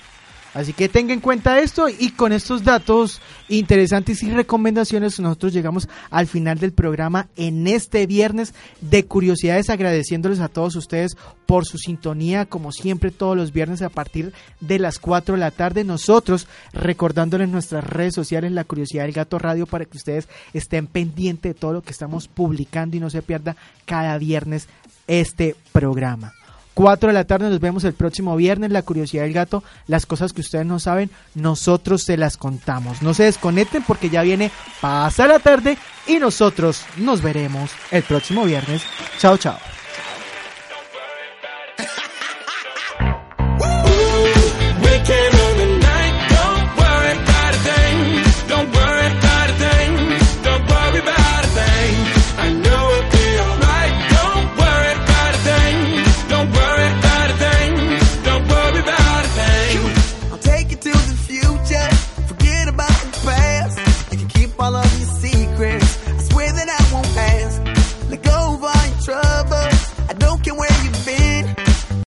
[0.55, 5.89] Así que tenga en cuenta esto y con estos datos interesantes y recomendaciones nosotros llegamos
[6.11, 11.77] al final del programa en este viernes de curiosidades agradeciéndoles a todos ustedes por su
[11.77, 16.47] sintonía como siempre todos los viernes a partir de las 4 de la tarde nosotros
[16.73, 21.59] recordándoles nuestras redes sociales la curiosidad del gato radio para que ustedes estén pendientes de
[21.59, 24.69] todo lo que estamos publicando y no se pierda cada viernes
[25.09, 26.33] este programa.
[26.75, 28.71] 4 de la tarde nos vemos el próximo viernes.
[28.71, 33.01] La curiosidad del gato, las cosas que ustedes no saben, nosotros se las contamos.
[33.03, 34.51] No se desconecten porque ya viene
[34.81, 38.83] Pasa la tarde y nosotros nos veremos el próximo viernes.
[39.19, 39.74] Chao, chao.